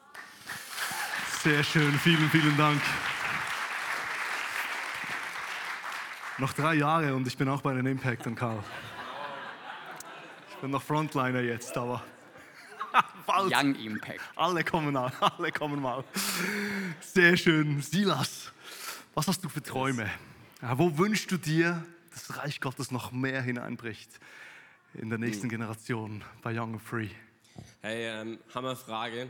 Sehr 1.44 1.64
schön, 1.64 1.94
vielen, 2.00 2.30
vielen 2.30 2.58
Dank. 2.58 2.82
Noch 6.40 6.54
drei 6.54 6.76
Jahre 6.76 7.16
und 7.16 7.26
ich 7.26 7.36
bin 7.36 7.50
auch 7.50 7.62
bei 7.62 7.74
den 7.74 7.86
Impact 7.86 8.28
und 8.28 8.36
Karl. 8.36 8.64
Ich 10.52 10.56
bin 10.58 10.72
noch 10.72 10.84
Frontliner 10.84 11.42
jetzt, 11.42 11.76
aber 11.78 12.04
bald. 13.26 13.54
Young 13.54 13.76
Impact. 13.76 14.22
Alle 14.36 14.64
kommen 14.64 14.94
mal, 14.94 15.12
alle 15.38 15.52
kommen 15.52 15.82
mal. 15.82 16.04
Sehr 17.00 17.38
schön. 17.38 17.82
Silas, 17.82 18.52
was 19.14 19.28
hast 19.28 19.44
du 19.44 19.50
für 19.50 19.62
Träume? 19.62 20.10
Wo 20.62 20.98
wünschst 20.98 21.32
du 21.32 21.38
dir, 21.38 21.86
dass 22.12 22.28
das 22.28 22.38
Reich 22.38 22.60
Gottes 22.60 22.92
noch 22.92 23.12
mehr 23.12 23.42
hineinbricht 23.42 24.10
in 24.96 25.10
der 25.10 25.20
nächsten 25.20 25.44
hm. 25.44 25.50
Generation 25.50 26.24
bei 26.42 26.58
Young 26.58 26.74
and 26.74 26.82
Free? 26.82 27.10
Hey, 27.82 28.08
ähm, 28.08 28.40
Hammerfrage. 28.54 29.30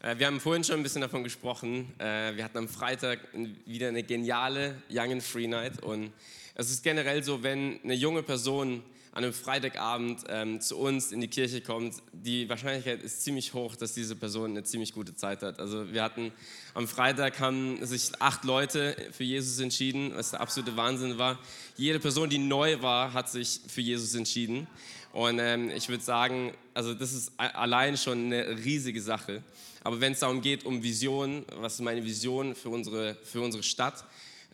Äh, 0.00 0.18
wir 0.18 0.26
haben 0.26 0.40
vorhin 0.40 0.64
schon 0.64 0.76
ein 0.76 0.82
bisschen 0.82 1.00
davon 1.00 1.24
gesprochen. 1.24 1.92
Äh, 1.98 2.36
wir 2.36 2.44
hatten 2.44 2.58
am 2.58 2.68
Freitag 2.68 3.20
wieder 3.64 3.88
eine 3.88 4.02
geniale 4.02 4.82
Young 4.90 5.12
and 5.12 5.22
Free 5.22 5.46
Night 5.46 5.82
und 5.82 6.12
es 6.54 6.70
ist 6.70 6.82
generell 6.82 7.22
so, 7.22 7.42
wenn 7.42 7.80
eine 7.82 7.94
junge 7.94 8.22
Person 8.22 8.82
an 9.16 9.24
einem 9.24 9.32
Freitagabend 9.32 10.24
ähm, 10.28 10.60
zu 10.60 10.76
uns 10.76 11.10
in 11.10 11.22
die 11.22 11.28
Kirche 11.28 11.62
kommt, 11.62 11.94
die 12.12 12.50
Wahrscheinlichkeit 12.50 13.02
ist 13.02 13.24
ziemlich 13.24 13.54
hoch, 13.54 13.74
dass 13.74 13.94
diese 13.94 14.14
Person 14.14 14.50
eine 14.50 14.62
ziemlich 14.62 14.92
gute 14.92 15.14
Zeit 15.14 15.42
hat. 15.42 15.58
Also 15.58 15.90
wir 15.90 16.02
hatten 16.02 16.32
am 16.74 16.86
Freitag 16.86 17.40
haben 17.40 17.78
sich 17.86 18.10
acht 18.18 18.44
Leute 18.44 18.94
für 19.12 19.24
Jesus 19.24 19.58
entschieden, 19.58 20.12
was 20.14 20.32
der 20.32 20.42
absolute 20.42 20.76
Wahnsinn 20.76 21.16
war. 21.16 21.38
Jede 21.78 21.98
Person, 21.98 22.28
die 22.28 22.36
neu 22.36 22.82
war, 22.82 23.14
hat 23.14 23.30
sich 23.30 23.60
für 23.66 23.80
Jesus 23.80 24.14
entschieden. 24.14 24.66
Und 25.14 25.38
ähm, 25.38 25.70
ich 25.70 25.88
würde 25.88 26.04
sagen, 26.04 26.52
also 26.74 26.92
das 26.92 27.14
ist 27.14 27.32
allein 27.38 27.96
schon 27.96 28.26
eine 28.26 28.62
riesige 28.62 29.00
Sache. 29.00 29.42
Aber 29.82 29.98
wenn 29.98 30.12
es 30.12 30.20
darum 30.20 30.42
geht, 30.42 30.66
um 30.66 30.82
Vision, 30.82 31.46
was 31.56 31.76
ist 31.76 31.80
meine 31.80 32.04
Vision 32.04 32.54
für 32.54 32.68
unsere, 32.68 33.14
für 33.24 33.40
unsere 33.40 33.62
Stadt, 33.62 34.04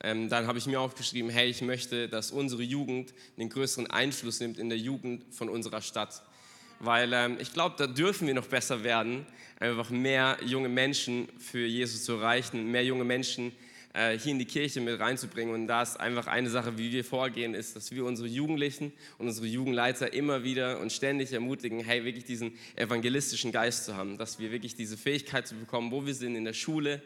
ähm, 0.02 0.28
dann 0.28 0.46
habe 0.46 0.58
ich 0.58 0.66
mir 0.66 0.80
aufgeschrieben, 0.80 1.30
hey, 1.30 1.48
ich 1.48 1.62
möchte, 1.62 2.08
dass 2.08 2.32
unsere 2.32 2.62
Jugend 2.62 3.14
einen 3.38 3.48
größeren 3.48 3.88
Einfluss 3.88 4.40
nimmt 4.40 4.58
in 4.58 4.68
der 4.68 4.78
Jugend 4.78 5.24
von 5.32 5.48
unserer 5.48 5.80
Stadt. 5.80 6.22
Weil 6.80 7.12
ähm, 7.12 7.36
ich 7.40 7.52
glaube, 7.52 7.76
da 7.78 7.86
dürfen 7.86 8.26
wir 8.26 8.34
noch 8.34 8.48
besser 8.48 8.82
werden, 8.82 9.24
einfach 9.60 9.90
mehr 9.90 10.38
junge 10.44 10.68
Menschen 10.68 11.28
für 11.38 11.64
Jesus 11.64 12.04
zu 12.04 12.14
erreichen, 12.14 12.72
mehr 12.72 12.84
junge 12.84 13.04
Menschen 13.04 13.52
äh, 13.94 14.18
hier 14.18 14.32
in 14.32 14.40
die 14.40 14.44
Kirche 14.44 14.80
mit 14.80 14.98
reinzubringen. 14.98 15.54
Und 15.54 15.68
da 15.68 15.82
ist 15.82 16.00
einfach 16.00 16.26
eine 16.26 16.50
Sache, 16.50 16.76
wie 16.78 16.90
wir 16.90 17.04
vorgehen, 17.04 17.54
ist, 17.54 17.76
dass 17.76 17.92
wir 17.92 18.04
unsere 18.04 18.26
Jugendlichen 18.26 18.92
und 19.18 19.28
unsere 19.28 19.46
Jugendleiter 19.46 20.12
immer 20.12 20.42
wieder 20.42 20.80
und 20.80 20.92
ständig 20.92 21.32
ermutigen, 21.32 21.78
hey, 21.78 22.04
wirklich 22.04 22.24
diesen 22.24 22.58
evangelistischen 22.74 23.52
Geist 23.52 23.84
zu 23.84 23.96
haben, 23.96 24.18
dass 24.18 24.40
wir 24.40 24.50
wirklich 24.50 24.74
diese 24.74 24.96
Fähigkeit 24.96 25.46
zu 25.46 25.54
bekommen, 25.54 25.92
wo 25.92 26.04
wir 26.04 26.14
sind 26.14 26.34
in 26.34 26.44
der 26.44 26.54
Schule, 26.54 27.02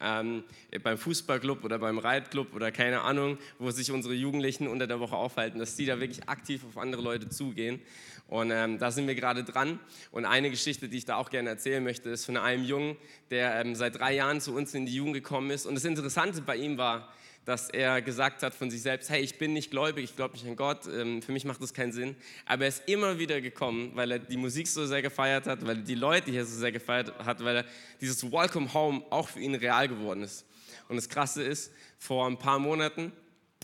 ähm, 0.00 0.44
beim 0.82 0.98
Fußballclub 0.98 1.64
oder 1.64 1.78
beim 1.78 1.98
Reitclub 1.98 2.54
oder 2.54 2.72
keine 2.72 3.02
Ahnung, 3.02 3.38
wo 3.58 3.70
sich 3.70 3.90
unsere 3.90 4.14
Jugendlichen 4.14 4.68
unter 4.68 4.86
der 4.86 5.00
Woche 5.00 5.16
aufhalten, 5.16 5.58
dass 5.58 5.76
die 5.76 5.86
da 5.86 6.00
wirklich 6.00 6.28
aktiv 6.28 6.64
auf 6.68 6.78
andere 6.78 7.02
Leute 7.02 7.28
zugehen. 7.28 7.80
Und 8.28 8.52
ähm, 8.52 8.78
da 8.78 8.92
sind 8.92 9.08
wir 9.08 9.16
gerade 9.16 9.42
dran. 9.42 9.80
Und 10.12 10.24
eine 10.24 10.50
Geschichte, 10.50 10.88
die 10.88 10.98
ich 10.98 11.04
da 11.04 11.16
auch 11.16 11.30
gerne 11.30 11.48
erzählen 11.48 11.82
möchte, 11.82 12.10
ist 12.10 12.24
von 12.24 12.36
einem 12.36 12.64
Jungen, 12.64 12.96
der 13.30 13.56
ähm, 13.56 13.74
seit 13.74 13.98
drei 13.98 14.14
Jahren 14.14 14.40
zu 14.40 14.54
uns 14.54 14.72
in 14.72 14.86
die 14.86 14.94
Jugend 14.94 15.14
gekommen 15.14 15.50
ist. 15.50 15.66
Und 15.66 15.74
das 15.74 15.84
Interessante 15.84 16.40
bei 16.40 16.56
ihm 16.56 16.78
war, 16.78 17.12
dass 17.44 17.70
er 17.70 18.02
gesagt 18.02 18.42
hat 18.42 18.54
von 18.54 18.70
sich 18.70 18.82
selbst, 18.82 19.10
hey, 19.10 19.20
ich 19.22 19.38
bin 19.38 19.52
nicht 19.52 19.70
gläubig, 19.70 20.04
ich 20.04 20.16
glaube 20.16 20.34
nicht 20.34 20.46
an 20.46 20.56
Gott, 20.56 20.86
ähm, 20.86 21.22
für 21.22 21.32
mich 21.32 21.44
macht 21.44 21.62
das 21.62 21.72
keinen 21.72 21.92
Sinn. 21.92 22.16
Aber 22.46 22.64
er 22.64 22.68
ist 22.68 22.82
immer 22.86 23.18
wieder 23.18 23.40
gekommen, 23.40 23.92
weil 23.94 24.12
er 24.12 24.18
die 24.18 24.36
Musik 24.36 24.68
so 24.68 24.86
sehr 24.86 25.02
gefeiert 25.02 25.46
hat, 25.46 25.66
weil 25.66 25.78
er 25.78 25.82
die 25.82 25.94
Leute 25.94 26.30
hier 26.30 26.44
so 26.44 26.58
sehr 26.58 26.72
gefeiert 26.72 27.12
hat, 27.24 27.42
weil 27.42 27.56
er 27.56 27.64
dieses 28.00 28.22
Welcome 28.30 28.72
Home 28.74 29.02
auch 29.10 29.28
für 29.28 29.40
ihn 29.40 29.54
real 29.54 29.88
geworden 29.88 30.22
ist. 30.22 30.44
Und 30.88 30.96
das 30.96 31.08
Krasse 31.08 31.42
ist, 31.42 31.72
vor 31.98 32.26
ein 32.26 32.38
paar 32.38 32.58
Monaten 32.58 33.12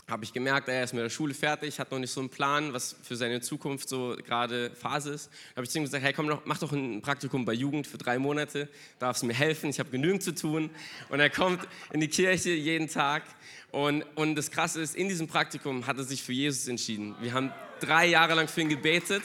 habe 0.09 0.23
ich 0.23 0.31
gemerkt, 0.31 0.69
er 0.69 0.83
ist 0.83 0.93
mit 0.93 1.03
der 1.03 1.09
Schule 1.09 1.33
fertig, 1.33 1.81
hat 1.81 1.91
noch 1.91 1.99
nicht 1.99 2.11
so 2.11 2.21
einen 2.21 2.29
Plan, 2.29 2.71
was 2.71 2.95
für 3.03 3.17
seine 3.17 3.41
Zukunft 3.41 3.89
so 3.89 4.15
gerade 4.25 4.71
Phase 4.71 5.11
ist. 5.11 5.29
Da 5.29 5.57
habe 5.57 5.65
ich 5.65 5.69
zu 5.69 5.79
ihm 5.79 5.83
gesagt, 5.83 6.01
hey 6.01 6.13
komm, 6.13 6.39
mach 6.45 6.59
doch 6.59 6.71
ein 6.71 7.01
Praktikum 7.01 7.43
bei 7.43 7.51
Jugend 7.51 7.87
für 7.87 7.97
drei 7.97 8.17
Monate, 8.17 8.69
darfst 8.99 9.23
mir 9.23 9.33
helfen, 9.33 9.69
ich 9.69 9.79
habe 9.79 9.89
genügend 9.89 10.23
zu 10.23 10.33
tun. 10.33 10.69
Und 11.09 11.19
er 11.19 11.29
kommt 11.29 11.67
in 11.91 11.99
die 11.99 12.07
Kirche 12.07 12.51
jeden 12.51 12.87
Tag 12.87 13.23
und, 13.71 14.03
und 14.15 14.35
das 14.35 14.49
Krasse 14.49 14.81
ist, 14.81 14.95
in 14.95 15.09
diesem 15.09 15.27
Praktikum 15.27 15.87
hat 15.87 15.97
er 15.97 16.05
sich 16.05 16.23
für 16.23 16.31
Jesus 16.31 16.69
entschieden. 16.69 17.15
Wir 17.19 17.33
haben 17.33 17.51
drei 17.81 18.05
Jahre 18.05 18.33
lang 18.33 18.47
für 18.47 18.61
ihn 18.61 18.69
gebetet. 18.69 19.23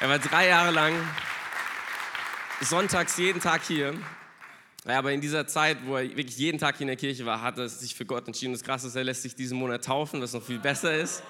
Er 0.00 0.08
war 0.08 0.18
drei 0.18 0.48
Jahre 0.48 0.72
lang 0.72 0.92
sonntags 2.60 3.16
jeden 3.16 3.40
Tag 3.40 3.62
hier. 3.64 3.94
Ja, 4.86 4.98
aber 4.98 5.12
in 5.12 5.20
dieser 5.22 5.46
Zeit, 5.46 5.78
wo 5.86 5.96
er 5.96 6.02
wirklich 6.02 6.36
jeden 6.36 6.58
Tag 6.58 6.78
in 6.78 6.88
der 6.88 6.96
Kirche 6.96 7.24
war, 7.24 7.40
hat 7.40 7.56
er 7.56 7.70
sich 7.70 7.94
für 7.94 8.04
Gott 8.04 8.26
entschieden. 8.26 8.52
Das 8.52 8.62
Krasse 8.62 8.88
ist, 8.88 8.96
er 8.96 9.04
lässt 9.04 9.22
sich 9.22 9.34
diesen 9.34 9.56
Monat 9.56 9.82
taufen, 9.82 10.20
was 10.20 10.34
noch 10.34 10.42
viel 10.42 10.58
besser 10.58 10.94
ist. 10.94 11.22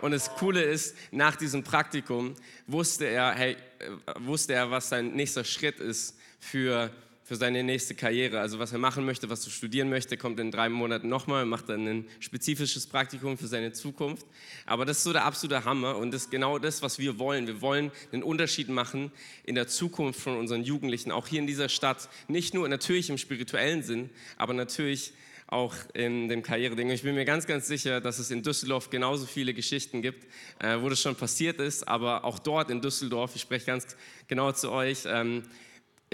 Und 0.00 0.12
das 0.12 0.34
Coole 0.34 0.62
ist, 0.62 0.96
nach 1.10 1.36
diesem 1.36 1.62
Praktikum 1.62 2.34
wusste 2.66 3.04
er, 3.04 3.32
hey, 3.34 3.56
äh, 3.78 3.90
wusste 4.20 4.54
er, 4.54 4.70
was 4.70 4.88
sein 4.88 5.12
nächster 5.12 5.44
Schritt 5.44 5.80
ist 5.80 6.16
für 6.40 6.90
für 7.24 7.36
seine 7.36 7.62
nächste 7.62 7.94
Karriere. 7.94 8.40
Also 8.40 8.58
was 8.58 8.72
er 8.72 8.78
machen 8.78 9.04
möchte, 9.06 9.30
was 9.30 9.46
er 9.46 9.50
studieren 9.50 9.88
möchte, 9.88 10.18
kommt 10.18 10.38
in 10.38 10.50
drei 10.50 10.68
Monaten 10.68 11.08
nochmal, 11.08 11.46
macht 11.46 11.70
dann 11.70 11.86
ein 11.86 12.04
spezifisches 12.20 12.86
Praktikum 12.86 13.38
für 13.38 13.46
seine 13.46 13.72
Zukunft. 13.72 14.26
Aber 14.66 14.84
das 14.84 14.98
ist 14.98 15.04
so 15.04 15.12
der 15.12 15.24
absolute 15.24 15.64
Hammer 15.64 15.96
und 15.96 16.12
das 16.12 16.24
ist 16.24 16.30
genau 16.30 16.58
das, 16.58 16.82
was 16.82 16.98
wir 16.98 17.18
wollen. 17.18 17.46
Wir 17.46 17.62
wollen 17.62 17.90
einen 18.12 18.22
Unterschied 18.22 18.68
machen 18.68 19.10
in 19.44 19.54
der 19.54 19.66
Zukunft 19.66 20.20
von 20.20 20.36
unseren 20.36 20.62
Jugendlichen, 20.62 21.10
auch 21.10 21.26
hier 21.26 21.40
in 21.40 21.46
dieser 21.46 21.70
Stadt. 21.70 22.10
Nicht 22.28 22.52
nur 22.52 22.68
natürlich 22.68 23.08
im 23.08 23.16
spirituellen 23.16 23.82
Sinn, 23.82 24.10
aber 24.36 24.52
natürlich 24.52 25.14
auch 25.46 25.74
in 25.94 26.28
dem 26.28 26.42
Karriereding. 26.42 26.90
Ich 26.90 27.02
bin 27.02 27.14
mir 27.14 27.24
ganz, 27.24 27.46
ganz 27.46 27.66
sicher, 27.66 28.00
dass 28.00 28.18
es 28.18 28.30
in 28.30 28.42
Düsseldorf 28.42 28.90
genauso 28.90 29.24
viele 29.24 29.54
Geschichten 29.54 30.02
gibt, 30.02 30.26
äh, 30.58 30.80
wo 30.80 30.88
das 30.88 31.00
schon 31.00 31.16
passiert 31.16 31.60
ist, 31.60 31.86
aber 31.86 32.24
auch 32.24 32.38
dort 32.38 32.70
in 32.70 32.80
Düsseldorf, 32.80 33.34
ich 33.34 33.42
spreche 33.42 33.66
ganz 33.66 33.96
genau 34.26 34.52
zu 34.52 34.70
euch, 34.70 35.04
ähm, 35.06 35.42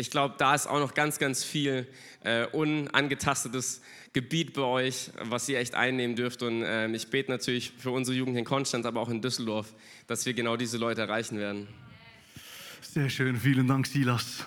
ich 0.00 0.10
glaube, 0.10 0.34
da 0.38 0.54
ist 0.54 0.66
auch 0.66 0.78
noch 0.78 0.94
ganz, 0.94 1.18
ganz 1.18 1.44
viel 1.44 1.86
äh, 2.24 2.46
unangetastetes 2.46 3.82
Gebiet 4.14 4.54
bei 4.54 4.62
euch, 4.62 5.10
was 5.20 5.48
ihr 5.48 5.58
echt 5.58 5.74
einnehmen 5.74 6.16
dürft. 6.16 6.42
Und 6.42 6.62
äh, 6.62 6.88
ich 6.88 7.10
bete 7.10 7.30
natürlich 7.30 7.72
für 7.76 7.90
unsere 7.90 8.16
Jugend 8.16 8.36
in 8.38 8.44
Konstanz, 8.46 8.86
aber 8.86 9.00
auch 9.00 9.10
in 9.10 9.20
Düsseldorf, 9.20 9.74
dass 10.06 10.24
wir 10.24 10.32
genau 10.32 10.56
diese 10.56 10.78
Leute 10.78 11.02
erreichen 11.02 11.38
werden. 11.38 11.68
Sehr 12.80 13.10
schön, 13.10 13.36
vielen 13.36 13.68
Dank, 13.68 13.86
Silas. 13.86 14.46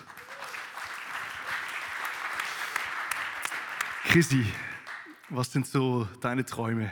Chrissy, 4.04 4.44
was 5.28 5.52
sind 5.52 5.66
so 5.66 6.08
deine 6.20 6.44
Träume, 6.44 6.90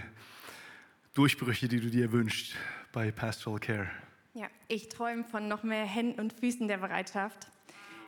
Durchbrüche, 1.15 1.69
die 1.69 1.81
du 1.81 1.91
dir 1.91 2.11
wünschst 2.13 2.55
bei 2.93 3.11
Pastoral 3.11 3.61
Care? 3.61 3.91
Ja, 4.35 4.47
ich 4.69 4.89
träume 4.89 5.25
von 5.25 5.47
noch 5.47 5.63
mehr 5.63 5.85
Händen 5.85 6.21
und 6.21 6.33
Füßen 6.33 6.69
der 6.69 6.79
Bereitschaft 6.79 7.52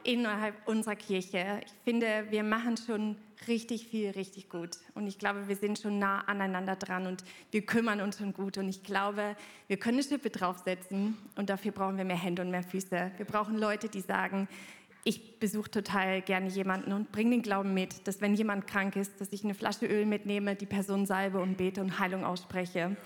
innerhalb 0.05 0.55
unserer 0.67 0.97
Kirche. 0.97 1.61
Ich 1.65 1.73
finde, 1.85 2.27
wir 2.31 2.43
machen 2.43 2.77
schon 2.77 3.17
richtig 3.49 3.87
viel, 3.89 4.11
richtig 4.11 4.49
gut. 4.49 4.79
Und 4.95 5.07
ich 5.07 5.19
glaube, 5.19 5.49
wir 5.49 5.57
sind 5.57 5.79
schon 5.79 5.99
nah 5.99 6.21
aneinander 6.21 6.77
dran 6.77 7.07
und 7.07 7.25
wir 7.51 7.65
kümmern 7.67 8.01
uns 8.01 8.19
schon 8.19 8.33
gut. 8.33 8.59
Und 8.59 8.69
ich 8.69 8.83
glaube, 8.83 9.37
wir 9.67 9.77
können 9.77 9.99
eine 9.99 10.07
Schippe 10.07 10.31
draufsetzen 10.31 11.17
und 11.37 11.51
dafür 11.51 11.73
brauchen 11.73 11.97
wir 11.97 12.05
mehr 12.05 12.21
Hände 12.21 12.43
und 12.43 12.51
mehr 12.51 12.63
Füße. 12.63 13.13
Wir 13.17 13.27
brauchen 13.27 13.59
Leute, 13.59 13.89
die 13.89 14.01
sagen, 14.01 14.49
ich 15.07 15.39
besuche 15.39 15.71
total 15.71 16.23
gerne 16.23 16.49
jemanden 16.49 16.93
und 16.93 17.13
bringe 17.13 17.33
den 17.33 17.43
Glauben 17.43 17.75
mit, 17.75 18.07
dass 18.09 18.23
wenn 18.23 18.35
jemand 18.35 18.67
krank 18.67 18.97
ist, 18.97 19.21
dass 19.21 19.33
ich 19.33 19.45
eine 19.45 19.55
Flasche 19.55 19.87
Öl 19.87 20.07
mitnehme, 20.07 20.57
die 20.57 20.67
Person 20.67 21.05
salbe 21.05 21.41
und 21.41 21.59
bete 21.59 21.83
und 21.83 21.99
Heilung 21.99 22.25
ausspreche. 22.25 22.97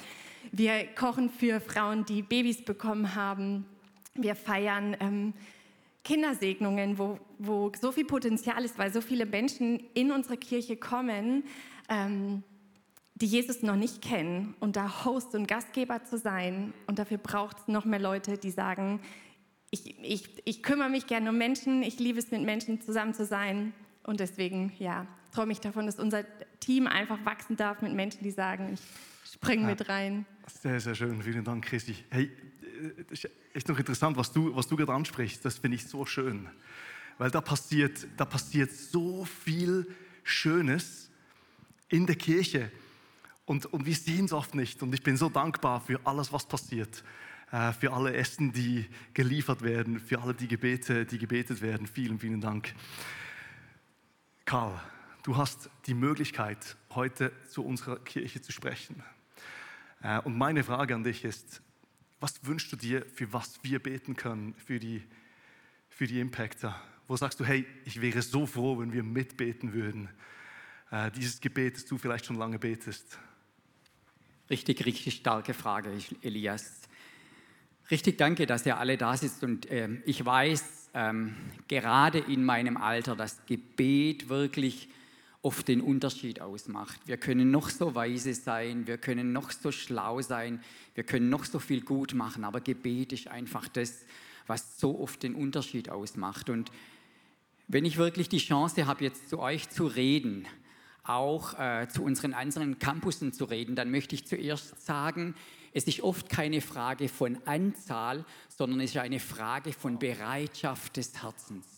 Wir 0.53 0.87
kochen 0.95 1.29
für 1.29 1.61
Frauen, 1.61 2.05
die 2.05 2.23
Babys 2.23 2.65
bekommen 2.65 3.17
haben. 3.17 3.67
Wir 4.15 4.37
feiern 4.37 4.97
ähm, 5.01 5.35
Kindersegnungen, 6.05 6.99
wo, 6.99 7.19
wo 7.39 7.73
so 7.81 7.93
viel 7.93 8.05
Potenzial 8.05 8.65
ist, 8.65 8.79
weil 8.79 8.93
so 8.93 9.01
viele 9.01 9.27
Menschen 9.27 9.81
in 9.95 10.13
unsere 10.13 10.37
Kirche 10.37 10.77
kommen, 10.77 11.45
ähm, 11.89 12.43
die 13.15 13.27
Jesus 13.27 13.63
noch 13.63 13.77
nicht 13.77 14.01
kennen. 14.01 14.55
Und 14.61 14.77
da 14.77 15.05
Host 15.05 15.35
und 15.35 15.49
Gastgeber 15.49 16.05
zu 16.05 16.19
sein, 16.19 16.73
und 16.87 16.99
dafür 16.99 17.19
braucht 17.19 17.59
es 17.59 17.69
noch 17.69 17.85
mehr 17.85 17.99
Leute, 17.99 18.39
die 18.39 18.51
sagen, 18.51 19.01
ich, 19.71 19.99
ich, 20.03 20.43
ich 20.45 20.63
kümmere 20.63 20.89
mich 20.89 21.07
gerne 21.07 21.31
um 21.31 21.37
Menschen, 21.37 21.83
ich 21.83 21.99
liebe 21.99 22.19
es, 22.19 22.31
mit 22.31 22.43
Menschen 22.43 22.81
zusammen 22.81 23.13
zu 23.13 23.27
sein. 23.27 23.75
Und 24.05 24.21
deswegen, 24.21 24.73
ja, 24.79 25.07
träume 25.35 25.53
ich 25.53 25.61
davon, 25.61 25.87
dass 25.87 25.99
unser 25.99 26.25
Team 26.61 26.87
einfach 26.87 27.19
wachsen 27.25 27.57
darf 27.57 27.83
mit 27.83 27.93
Menschen, 27.93 28.23
die 28.23 28.31
sagen, 28.31 28.75
ich 28.75 28.81
springe 29.33 29.63
ja, 29.63 29.69
mit 29.69 29.89
rein. 29.89 30.27
Sehr, 30.47 30.81
sehr 30.81 30.95
schön. 30.95 31.23
Vielen 31.23 31.45
Dank, 31.45 31.65
Christi. 31.65 31.97
Hey, 32.11 32.31
das 33.11 33.27
ist 33.53 33.69
noch 33.69 33.79
interessant, 33.79 34.17
was 34.17 34.33
du, 34.33 34.55
was 34.55 34.67
du 34.67 34.77
gerade 34.77 34.93
ansprichst. 34.93 35.45
Das 35.45 35.59
finde 35.59 35.77
ich 35.77 35.87
so 35.87 36.07
schön. 36.07 36.49
Weil 37.19 37.31
da 37.31 37.41
passiert, 37.41 38.07
da 38.17 38.25
passiert 38.25 38.73
so 38.73 39.25
viel 39.25 39.87
Schönes 40.23 41.11
in 41.89 42.07
der 42.07 42.17
Kirche. 42.17 42.71
Und, 43.45 43.67
und 43.67 43.87
wir 43.87 43.95
sehen 43.95 44.27
es 44.27 44.33
oft 44.33 44.55
nicht. 44.55 44.83
Und 44.83 44.95
ich 44.95 45.03
bin 45.03 45.17
so 45.17 45.29
dankbar 45.29 45.81
für 45.81 46.01
alles, 46.05 46.33
was 46.33 46.47
passiert. 46.47 47.03
Äh, 47.51 47.73
für 47.73 47.93
alle 47.93 48.15
Essen, 48.15 48.53
die 48.53 48.87
geliefert 49.15 49.63
werden. 49.63 49.99
Für 49.99 50.21
alle 50.21 50.35
die 50.35 50.49
Gebete, 50.49 51.05
die 51.05 51.19
gebetet 51.19 51.61
werden. 51.61 51.87
Vielen, 51.87 52.19
vielen 52.19 52.41
Dank. 52.41 52.75
Karl, 54.45 54.81
du 55.25 55.37
hast 55.37 55.71
die 55.87 55.95
Möglichkeit, 55.95 56.77
heute 56.95 57.33
zu 57.49 57.65
unserer 57.65 57.99
Kirche 57.99 58.41
zu 58.41 58.53
sprechen. 58.53 59.03
Äh, 60.03 60.21
und 60.21 60.37
meine 60.37 60.65
Frage 60.65 60.95
an 60.95 61.05
dich 61.05 61.25
ist, 61.25 61.63
was 62.21 62.45
wünschst 62.45 62.73
du 62.73 62.77
dir, 62.77 63.05
für 63.07 63.33
was 63.33 63.61
wir 63.63 63.79
beten 63.79 64.17
können, 64.17 64.55
für 64.55 64.79
die, 64.79 65.03
für 65.89 66.07
die 66.07 66.21
Impactor? 66.21 66.81
Wo 67.07 67.17
sagst 67.17 67.41
du, 67.41 67.45
hey, 67.45 67.65
ich 67.85 68.01
wäre 68.01 68.23
so 68.23 68.47
froh, 68.47 68.79
wenn 68.79 68.93
wir 68.93 69.03
mitbeten 69.03 69.73
würden? 69.73 70.09
Äh, 70.91 71.11
dieses 71.13 71.41
Gebet, 71.41 71.77
das 71.77 71.85
du 71.85 71.99
vielleicht 71.99 72.27
schon 72.27 72.37
lange 72.37 72.59
betest. 72.59 73.19
Richtig, 74.51 74.85
richtig 74.87 75.15
starke 75.15 75.55
Frage, 75.55 75.91
Elias. 76.23 76.83
Richtig 77.91 78.19
danke, 78.19 78.47
dass 78.47 78.67
ihr 78.67 78.79
alle 78.79 78.97
da 78.97 79.17
sitzt. 79.17 79.45
Und 79.45 79.67
äh, 79.71 79.89
ich 80.05 80.25
weiß, 80.25 80.91
ähm, 80.95 81.37
gerade 81.69 82.19
in 82.19 82.45
meinem 82.45 82.77
Alter, 82.77 83.15
dass 83.15 83.45
Gebet 83.47 84.29
wirklich 84.29 84.89
oft 85.43 85.69
den 85.69 85.81
Unterschied 85.81 86.41
ausmacht. 86.41 87.01
Wir 87.07 87.17
können 87.17 87.51
noch 87.51 87.71
so 87.71 87.95
weise 87.95 88.35
sein, 88.35 88.87
wir 88.87 88.99
können 88.99 89.33
noch 89.33 89.51
so 89.51 89.71
schlau 89.71 90.21
sein, 90.21 90.61
wir 90.95 91.05
können 91.05 91.29
noch 91.29 91.45
so 91.45 91.59
viel 91.59 91.83
gut 91.83 92.15
machen, 92.15 92.45
aber 92.45 92.61
Gebet 92.61 93.13
ist 93.13 93.29
einfach 93.29 93.69
das, 93.69 94.05
was 94.47 94.81
so 94.81 94.99
oft 94.99 95.23
den 95.23 95.35
Unterschied 95.35 95.91
ausmacht. 95.91 96.51
Und 96.51 96.73
wenn 97.69 97.85
ich 97.85 97.99
wirklich 97.99 98.29
die 98.29 98.39
Chance 98.39 98.87
habe, 98.87 99.05
jetzt 99.05 99.29
zu 99.29 99.39
euch 99.39 99.69
zu 99.69 99.87
reden, 99.87 100.47
auch 101.05 101.59
äh, 101.59 101.89
zu 101.89 102.03
unseren 102.03 102.35
anderen 102.35 102.79
Campussen 102.79 103.33
zu 103.33 103.45
reden, 103.45 103.77
dann 103.77 103.91
möchte 103.91 104.15
ich 104.15 104.27
zuerst 104.27 104.85
sagen, 104.85 105.35
es 105.73 105.85
ist 105.85 106.01
oft 106.01 106.29
keine 106.29 106.61
Frage 106.61 107.09
von 107.09 107.39
Anzahl, 107.47 108.25
sondern 108.49 108.81
es 108.81 108.91
ist 108.91 108.97
eine 108.97 109.21
Frage 109.21 109.73
von 109.73 109.99
Bereitschaft 109.99 110.97
des 110.97 111.23
Herzens. 111.23 111.78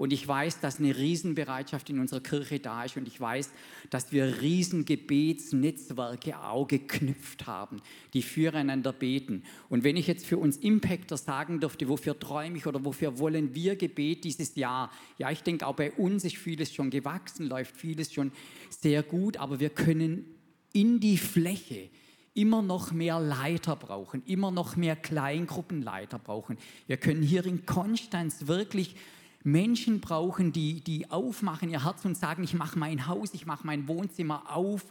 Und 0.00 0.14
ich 0.14 0.26
weiß, 0.26 0.60
dass 0.60 0.78
eine 0.78 0.96
Riesenbereitschaft 0.96 1.90
in 1.90 1.98
unserer 1.98 2.22
Kirche 2.22 2.58
da 2.58 2.84
ist 2.84 2.96
und 2.96 3.06
ich 3.06 3.20
weiß, 3.20 3.50
dass 3.90 4.12
wir 4.12 4.40
Riesengebetsnetzwerke 4.40 6.40
auch 6.40 6.66
geknüpft 6.66 7.46
haben, 7.46 7.82
die 8.14 8.22
füreinander 8.22 8.94
beten. 8.94 9.42
Und 9.68 9.84
wenn 9.84 9.98
ich 9.98 10.06
jetzt 10.06 10.24
für 10.24 10.38
uns 10.38 10.56
Impactor 10.56 11.18
sagen 11.18 11.60
dürfte, 11.60 11.86
wofür 11.86 12.18
träume 12.18 12.56
ich 12.56 12.66
oder 12.66 12.82
wofür 12.82 13.18
wollen 13.18 13.54
wir 13.54 13.76
Gebet 13.76 14.24
dieses 14.24 14.54
Jahr? 14.54 14.90
Ja, 15.18 15.30
ich 15.30 15.42
denke, 15.42 15.66
auch 15.66 15.76
bei 15.76 15.92
uns 15.92 16.24
ist 16.24 16.38
vieles 16.38 16.72
schon 16.72 16.88
gewachsen, 16.88 17.46
läuft 17.46 17.76
vieles 17.76 18.10
schon 18.10 18.32
sehr 18.70 19.02
gut, 19.02 19.36
aber 19.36 19.60
wir 19.60 19.68
können 19.68 20.24
in 20.72 21.00
die 21.00 21.18
Fläche 21.18 21.90
immer 22.32 22.62
noch 22.62 22.90
mehr 22.90 23.20
Leiter 23.20 23.76
brauchen, 23.76 24.22
immer 24.24 24.50
noch 24.50 24.76
mehr 24.76 24.96
Kleingruppenleiter 24.96 26.18
brauchen. 26.18 26.56
Wir 26.86 26.96
können 26.96 27.22
hier 27.22 27.44
in 27.44 27.66
Konstanz 27.66 28.46
wirklich 28.46 28.96
Menschen 29.42 30.00
brauchen, 30.00 30.52
die, 30.52 30.80
die 30.80 31.10
aufmachen 31.10 31.70
ihr 31.70 31.84
Herz 31.84 32.04
und 32.04 32.16
sagen, 32.16 32.44
ich 32.44 32.54
mache 32.54 32.78
mein 32.78 33.06
Haus, 33.06 33.34
ich 33.34 33.46
mache 33.46 33.66
mein 33.66 33.88
Wohnzimmer 33.88 34.54
auf, 34.54 34.84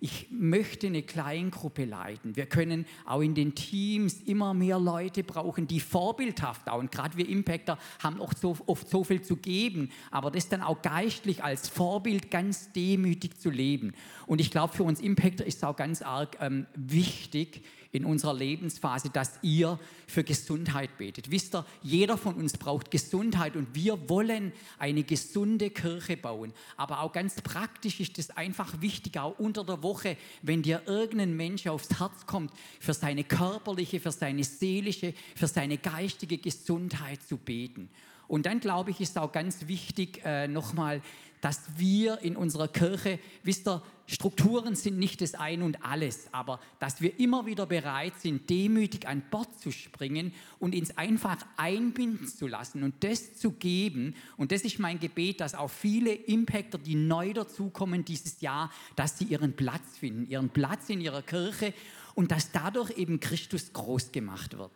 ich 0.00 0.28
möchte 0.30 0.86
eine 0.86 1.02
Kleingruppe 1.02 1.84
leiten. 1.84 2.36
Wir 2.36 2.46
können 2.46 2.86
auch 3.04 3.20
in 3.20 3.34
den 3.34 3.54
Teams 3.54 4.20
immer 4.26 4.54
mehr 4.54 4.78
Leute 4.78 5.24
brauchen, 5.24 5.66
die 5.66 5.80
vorbildhaft 5.80 6.68
auch, 6.68 6.78
und 6.78 6.92
gerade 6.92 7.16
wir 7.16 7.28
Impactor 7.28 7.78
haben 8.02 8.20
oft 8.20 8.38
so, 8.38 8.56
oft 8.66 8.88
so 8.88 9.04
viel 9.04 9.22
zu 9.22 9.36
geben, 9.36 9.90
aber 10.10 10.30
das 10.30 10.48
dann 10.48 10.62
auch 10.62 10.82
geistlich 10.82 11.42
als 11.42 11.68
Vorbild 11.68 12.30
ganz 12.30 12.72
demütig 12.72 13.38
zu 13.38 13.50
leben. 13.50 13.94
Und 14.26 14.40
ich 14.40 14.50
glaube, 14.50 14.74
für 14.74 14.82
uns 14.82 15.00
Impactor 15.00 15.46
ist 15.46 15.56
es 15.56 15.64
auch 15.64 15.76
ganz 15.76 16.02
arg 16.02 16.36
ähm, 16.40 16.66
wichtig, 16.74 17.62
in 17.96 18.04
unserer 18.04 18.34
Lebensphase, 18.34 19.10
dass 19.10 19.38
ihr 19.42 19.78
für 20.06 20.22
Gesundheit 20.22 20.96
betet. 20.98 21.30
Wisst 21.30 21.54
ihr, 21.54 21.66
jeder 21.82 22.16
von 22.16 22.34
uns 22.34 22.56
braucht 22.56 22.90
Gesundheit 22.90 23.56
und 23.56 23.74
wir 23.74 24.08
wollen 24.08 24.52
eine 24.78 25.02
gesunde 25.02 25.70
Kirche 25.70 26.16
bauen. 26.16 26.52
Aber 26.76 27.00
auch 27.00 27.12
ganz 27.12 27.40
praktisch 27.40 28.00
ist 28.00 28.18
es 28.18 28.30
einfach 28.30 28.80
wichtig, 28.80 29.18
auch 29.18 29.38
unter 29.38 29.64
der 29.64 29.82
Woche, 29.82 30.16
wenn 30.42 30.62
dir 30.62 30.82
irgendein 30.86 31.36
Mensch 31.36 31.66
aufs 31.66 31.98
Herz 31.98 32.26
kommt, 32.26 32.52
für 32.78 32.94
seine 32.94 33.24
körperliche, 33.24 33.98
für 33.98 34.12
seine 34.12 34.44
seelische, 34.44 35.14
für 35.34 35.48
seine 35.48 35.78
geistige 35.78 36.38
Gesundheit 36.38 37.22
zu 37.22 37.36
beten. 37.36 37.88
Und 38.28 38.46
dann 38.46 38.60
glaube 38.60 38.90
ich, 38.90 39.00
ist 39.00 39.18
auch 39.18 39.32
ganz 39.32 39.68
wichtig, 39.68 40.20
äh, 40.24 40.48
nochmal, 40.48 41.02
dass 41.40 41.60
wir 41.76 42.20
in 42.22 42.36
unserer 42.36 42.68
Kirche, 42.68 43.18
wisst 43.42 43.68
ihr, 43.68 43.82
Strukturen 44.08 44.76
sind 44.76 44.98
nicht 44.98 45.20
das 45.20 45.34
Ein 45.34 45.62
und 45.62 45.84
alles, 45.84 46.28
aber 46.30 46.60
dass 46.78 47.00
wir 47.00 47.18
immer 47.18 47.44
wieder 47.44 47.66
bereit 47.66 48.12
sind, 48.20 48.48
demütig 48.48 49.08
an 49.08 49.22
Bord 49.30 49.60
zu 49.60 49.72
springen 49.72 50.32
und 50.60 50.76
uns 50.76 50.96
einfach 50.96 51.38
einbinden 51.56 52.28
zu 52.28 52.46
lassen 52.46 52.84
und 52.84 53.02
das 53.02 53.36
zu 53.36 53.50
geben. 53.50 54.14
Und 54.36 54.52
das 54.52 54.62
ist 54.62 54.78
mein 54.78 55.00
Gebet, 55.00 55.40
dass 55.40 55.56
auch 55.56 55.70
viele 55.70 56.12
Impactor, 56.12 56.80
die 56.80 56.94
neu 56.94 57.32
dazukommen 57.32 58.04
dieses 58.04 58.40
Jahr, 58.40 58.70
dass 58.94 59.18
sie 59.18 59.24
ihren 59.24 59.54
Platz 59.54 59.98
finden, 59.98 60.30
ihren 60.30 60.50
Platz 60.50 60.88
in 60.88 61.00
ihrer 61.00 61.22
Kirche 61.22 61.74
und 62.14 62.30
dass 62.30 62.52
dadurch 62.52 62.96
eben 62.96 63.18
Christus 63.18 63.72
groß 63.72 64.12
gemacht 64.12 64.56
wird. 64.56 64.72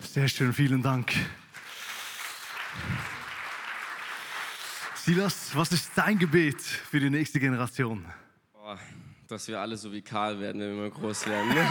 Sehr 0.00 0.26
schön, 0.26 0.52
vielen 0.52 0.82
Dank. 0.82 1.12
Silas, 4.94 5.50
was 5.54 5.72
ist 5.72 5.92
dein 5.94 6.18
Gebet 6.18 6.60
für 6.60 7.00
die 7.00 7.10
nächste 7.10 7.40
Generation? 7.40 8.04
Boah, 8.52 8.78
dass 9.26 9.48
wir 9.48 9.58
alle 9.58 9.76
so 9.76 9.92
wie 9.92 10.02
Karl 10.02 10.38
werden, 10.38 10.60
wenn 10.60 10.82
wir 10.82 10.90
groß 10.90 11.26
werden. 11.26 11.50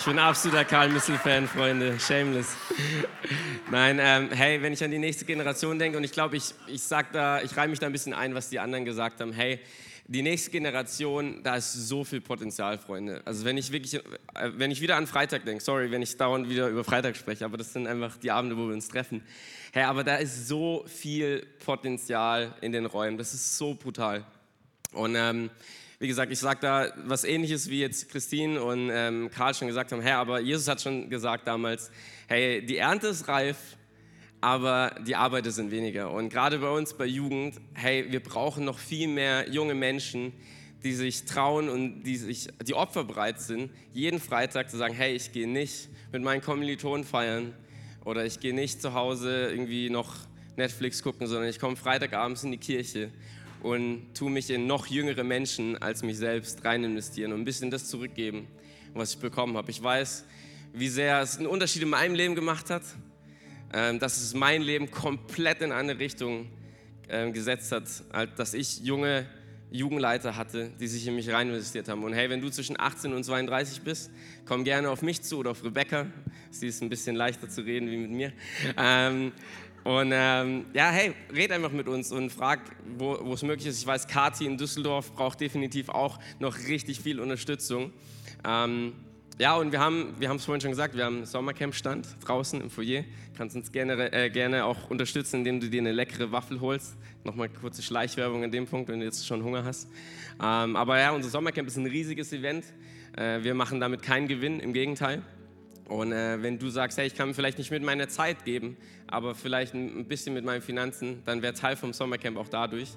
Ich 0.00 0.06
bin 0.06 0.18
absoluter 0.18 0.64
Karl 0.64 0.88
Missel-Fan, 0.88 1.46
Freunde. 1.46 2.00
Shameless. 2.00 2.56
Nein, 3.70 3.98
ähm, 4.00 4.30
hey, 4.32 4.62
wenn 4.62 4.72
ich 4.72 4.82
an 4.82 4.90
die 4.90 4.98
nächste 4.98 5.26
Generation 5.26 5.78
denke, 5.78 5.98
und 5.98 6.04
ich 6.04 6.12
glaube, 6.12 6.38
ich, 6.38 6.54
ich, 6.68 6.80
ich 6.82 7.56
reihe 7.56 7.68
mich 7.68 7.80
da 7.80 7.84
ein 7.84 7.92
bisschen 7.92 8.14
ein, 8.14 8.34
was 8.34 8.48
die 8.48 8.58
anderen 8.58 8.86
gesagt 8.86 9.20
haben. 9.20 9.34
Hey, 9.34 9.60
die 10.12 10.22
nächste 10.22 10.50
Generation, 10.50 11.40
da 11.44 11.54
ist 11.54 11.72
so 11.72 12.02
viel 12.02 12.20
Potenzial, 12.20 12.78
Freunde. 12.78 13.22
Also 13.24 13.44
wenn 13.44 13.56
ich 13.56 13.70
wirklich, 13.70 13.94
äh, 13.94 14.00
wenn 14.56 14.72
ich 14.72 14.80
wieder 14.80 14.96
an 14.96 15.06
Freitag 15.06 15.44
denke, 15.44 15.62
sorry, 15.62 15.92
wenn 15.92 16.02
ich 16.02 16.16
dauernd 16.16 16.48
wieder 16.50 16.68
über 16.68 16.82
Freitag 16.82 17.16
spreche, 17.16 17.44
aber 17.44 17.56
das 17.56 17.72
sind 17.72 17.86
einfach 17.86 18.16
die 18.16 18.32
Abende, 18.32 18.56
wo 18.56 18.66
wir 18.66 18.74
uns 18.74 18.88
treffen. 18.88 19.22
Hey, 19.72 19.84
aber 19.84 20.02
da 20.02 20.16
ist 20.16 20.48
so 20.48 20.84
viel 20.88 21.46
Potenzial 21.64 22.52
in 22.60 22.72
den 22.72 22.86
Räumen. 22.86 23.18
Das 23.18 23.34
ist 23.34 23.56
so 23.56 23.74
brutal. 23.74 24.24
Und 24.92 25.14
ähm, 25.14 25.48
wie 26.00 26.08
gesagt, 26.08 26.32
ich 26.32 26.40
sage 26.40 26.58
da 26.60 26.92
was 27.04 27.22
Ähnliches 27.22 27.70
wie 27.70 27.80
jetzt 27.80 28.08
Christine 28.08 28.60
und 28.60 28.90
ähm, 28.92 29.30
Karl 29.30 29.54
schon 29.54 29.68
gesagt 29.68 29.92
haben. 29.92 30.02
Hey, 30.02 30.14
aber 30.14 30.40
Jesus 30.40 30.66
hat 30.66 30.80
schon 30.80 31.08
gesagt 31.08 31.46
damals, 31.46 31.92
hey, 32.26 32.66
die 32.66 32.78
Ernte 32.78 33.06
ist 33.06 33.28
reif, 33.28 33.76
aber 34.40 34.94
die 35.06 35.16
Arbeiter 35.16 35.50
sind 35.50 35.70
weniger. 35.70 36.10
Und 36.10 36.30
gerade 36.30 36.58
bei 36.58 36.70
uns, 36.70 36.94
bei 36.94 37.06
Jugend, 37.06 37.56
hey, 37.74 38.06
wir 38.10 38.20
brauchen 38.20 38.64
noch 38.64 38.78
viel 38.78 39.08
mehr 39.08 39.50
junge 39.50 39.74
Menschen, 39.74 40.32
die 40.82 40.94
sich 40.94 41.24
trauen 41.24 41.68
und 41.68 42.02
die, 42.04 42.16
sich, 42.16 42.48
die 42.66 42.74
opferbereit 42.74 43.40
sind, 43.40 43.70
jeden 43.92 44.18
Freitag 44.18 44.70
zu 44.70 44.78
sagen, 44.78 44.94
hey, 44.94 45.14
ich 45.14 45.32
gehe 45.32 45.46
nicht 45.46 45.88
mit 46.10 46.22
meinen 46.22 46.40
Kommilitonen 46.40 47.04
feiern 47.04 47.54
oder 48.04 48.24
ich 48.24 48.40
gehe 48.40 48.54
nicht 48.54 48.80
zu 48.80 48.94
Hause 48.94 49.50
irgendwie 49.50 49.90
noch 49.90 50.14
Netflix 50.56 51.02
gucken, 51.02 51.26
sondern 51.26 51.50
ich 51.50 51.58
komme 51.58 51.76
Freitagabends 51.76 52.44
in 52.44 52.52
die 52.52 52.58
Kirche 52.58 53.10
und 53.62 54.14
tue 54.14 54.30
mich 54.30 54.48
in 54.48 54.66
noch 54.66 54.86
jüngere 54.86 55.22
Menschen 55.22 55.80
als 55.82 56.02
mich 56.02 56.16
selbst 56.16 56.64
rein 56.64 56.82
investieren 56.82 57.32
und 57.32 57.40
ein 57.40 57.44
bisschen 57.44 57.70
das 57.70 57.88
zurückgeben, 57.88 58.46
was 58.94 59.14
ich 59.14 59.18
bekommen 59.18 59.58
habe. 59.58 59.70
Ich 59.70 59.82
weiß, 59.82 60.24
wie 60.72 60.88
sehr 60.88 61.20
es 61.20 61.36
einen 61.36 61.46
Unterschied 61.46 61.82
in 61.82 61.90
meinem 61.90 62.14
Leben 62.14 62.34
gemacht 62.34 62.70
hat 62.70 62.84
dass 63.72 64.20
es 64.20 64.34
mein 64.34 64.62
Leben 64.62 64.90
komplett 64.90 65.62
in 65.62 65.72
eine 65.72 65.98
Richtung 65.98 66.48
ähm, 67.08 67.32
gesetzt 67.32 67.72
hat, 67.72 67.86
dass 68.38 68.54
ich 68.54 68.80
junge 68.80 69.26
Jugendleiter 69.70 70.36
hatte, 70.36 70.70
die 70.80 70.88
sich 70.88 71.06
in 71.06 71.14
mich 71.14 71.30
rein 71.30 71.48
investiert 71.48 71.88
haben. 71.88 72.02
Und 72.02 72.12
hey, 72.12 72.28
wenn 72.28 72.40
du 72.40 72.50
zwischen 72.50 72.78
18 72.78 73.12
und 73.12 73.24
32 73.24 73.82
bist, 73.82 74.10
komm 74.44 74.64
gerne 74.64 74.90
auf 74.90 75.02
mich 75.02 75.22
zu 75.22 75.38
oder 75.38 75.52
auf 75.52 75.62
Rebecca. 75.62 76.06
Sie 76.50 76.66
ist 76.66 76.82
ein 76.82 76.88
bisschen 76.88 77.14
leichter 77.14 77.48
zu 77.48 77.62
reden 77.62 77.90
wie 77.90 77.96
mit 77.96 78.10
mir. 78.10 78.32
Ähm, 78.76 79.32
und 79.84 80.10
ähm, 80.12 80.66
ja, 80.74 80.90
hey, 80.90 81.14
red 81.32 81.52
einfach 81.52 81.70
mit 81.70 81.88
uns 81.88 82.12
und 82.12 82.30
frag, 82.30 82.60
wo 82.98 83.14
es 83.32 83.42
möglich 83.42 83.66
ist. 83.68 83.78
Ich 83.78 83.86
weiß, 83.86 84.08
Kati 84.08 84.44
in 84.44 84.58
Düsseldorf 84.58 85.12
braucht 85.12 85.40
definitiv 85.40 85.88
auch 85.88 86.18
noch 86.38 86.58
richtig 86.68 87.00
viel 87.00 87.20
Unterstützung. 87.20 87.92
Ähm, 88.44 88.92
ja, 89.40 89.56
und 89.56 89.72
wir 89.72 89.80
haben 89.80 90.14
wir 90.18 90.30
es 90.30 90.44
vorhin 90.44 90.60
schon 90.60 90.70
gesagt, 90.70 90.94
wir 90.94 91.06
haben 91.06 91.16
einen 91.16 91.24
Sommercamp-Stand 91.24 92.06
draußen 92.22 92.60
im 92.60 92.68
Foyer. 92.68 93.04
Kannst 93.38 93.56
uns 93.56 93.72
gerne, 93.72 94.12
äh, 94.12 94.28
gerne 94.28 94.66
auch 94.66 94.90
unterstützen, 94.90 95.36
indem 95.36 95.60
du 95.60 95.70
dir 95.70 95.80
eine 95.80 95.92
leckere 95.92 96.30
Waffel 96.30 96.60
holst. 96.60 96.98
Nochmal 97.24 97.48
kurze 97.48 97.80
Schleichwerbung 97.80 98.44
an 98.44 98.50
dem 98.50 98.66
Punkt, 98.66 98.90
wenn 98.90 99.00
du 99.00 99.06
jetzt 99.06 99.26
schon 99.26 99.42
Hunger 99.42 99.64
hast. 99.64 99.88
Ähm, 100.42 100.76
aber 100.76 101.00
ja, 101.00 101.12
unser 101.12 101.30
Sommercamp 101.30 101.66
ist 101.68 101.78
ein 101.78 101.86
riesiges 101.86 102.34
Event. 102.34 102.66
Äh, 103.16 103.42
wir 103.42 103.54
machen 103.54 103.80
damit 103.80 104.02
keinen 104.02 104.28
Gewinn, 104.28 104.60
im 104.60 104.74
Gegenteil. 104.74 105.22
Und 105.88 106.12
äh, 106.12 106.42
wenn 106.42 106.58
du 106.58 106.68
sagst, 106.68 106.98
hey, 106.98 107.06
ich 107.06 107.14
kann 107.14 107.32
vielleicht 107.32 107.56
nicht 107.56 107.70
mit 107.70 107.82
meiner 107.82 108.10
Zeit 108.10 108.44
geben, 108.44 108.76
aber 109.06 109.34
vielleicht 109.34 109.72
ein 109.72 110.04
bisschen 110.04 110.34
mit 110.34 110.44
meinen 110.44 110.60
Finanzen, 110.60 111.22
dann 111.24 111.40
wäre 111.40 111.54
Teil 111.54 111.76
vom 111.76 111.94
Sommercamp 111.94 112.36
auch 112.36 112.48
dadurch. 112.48 112.90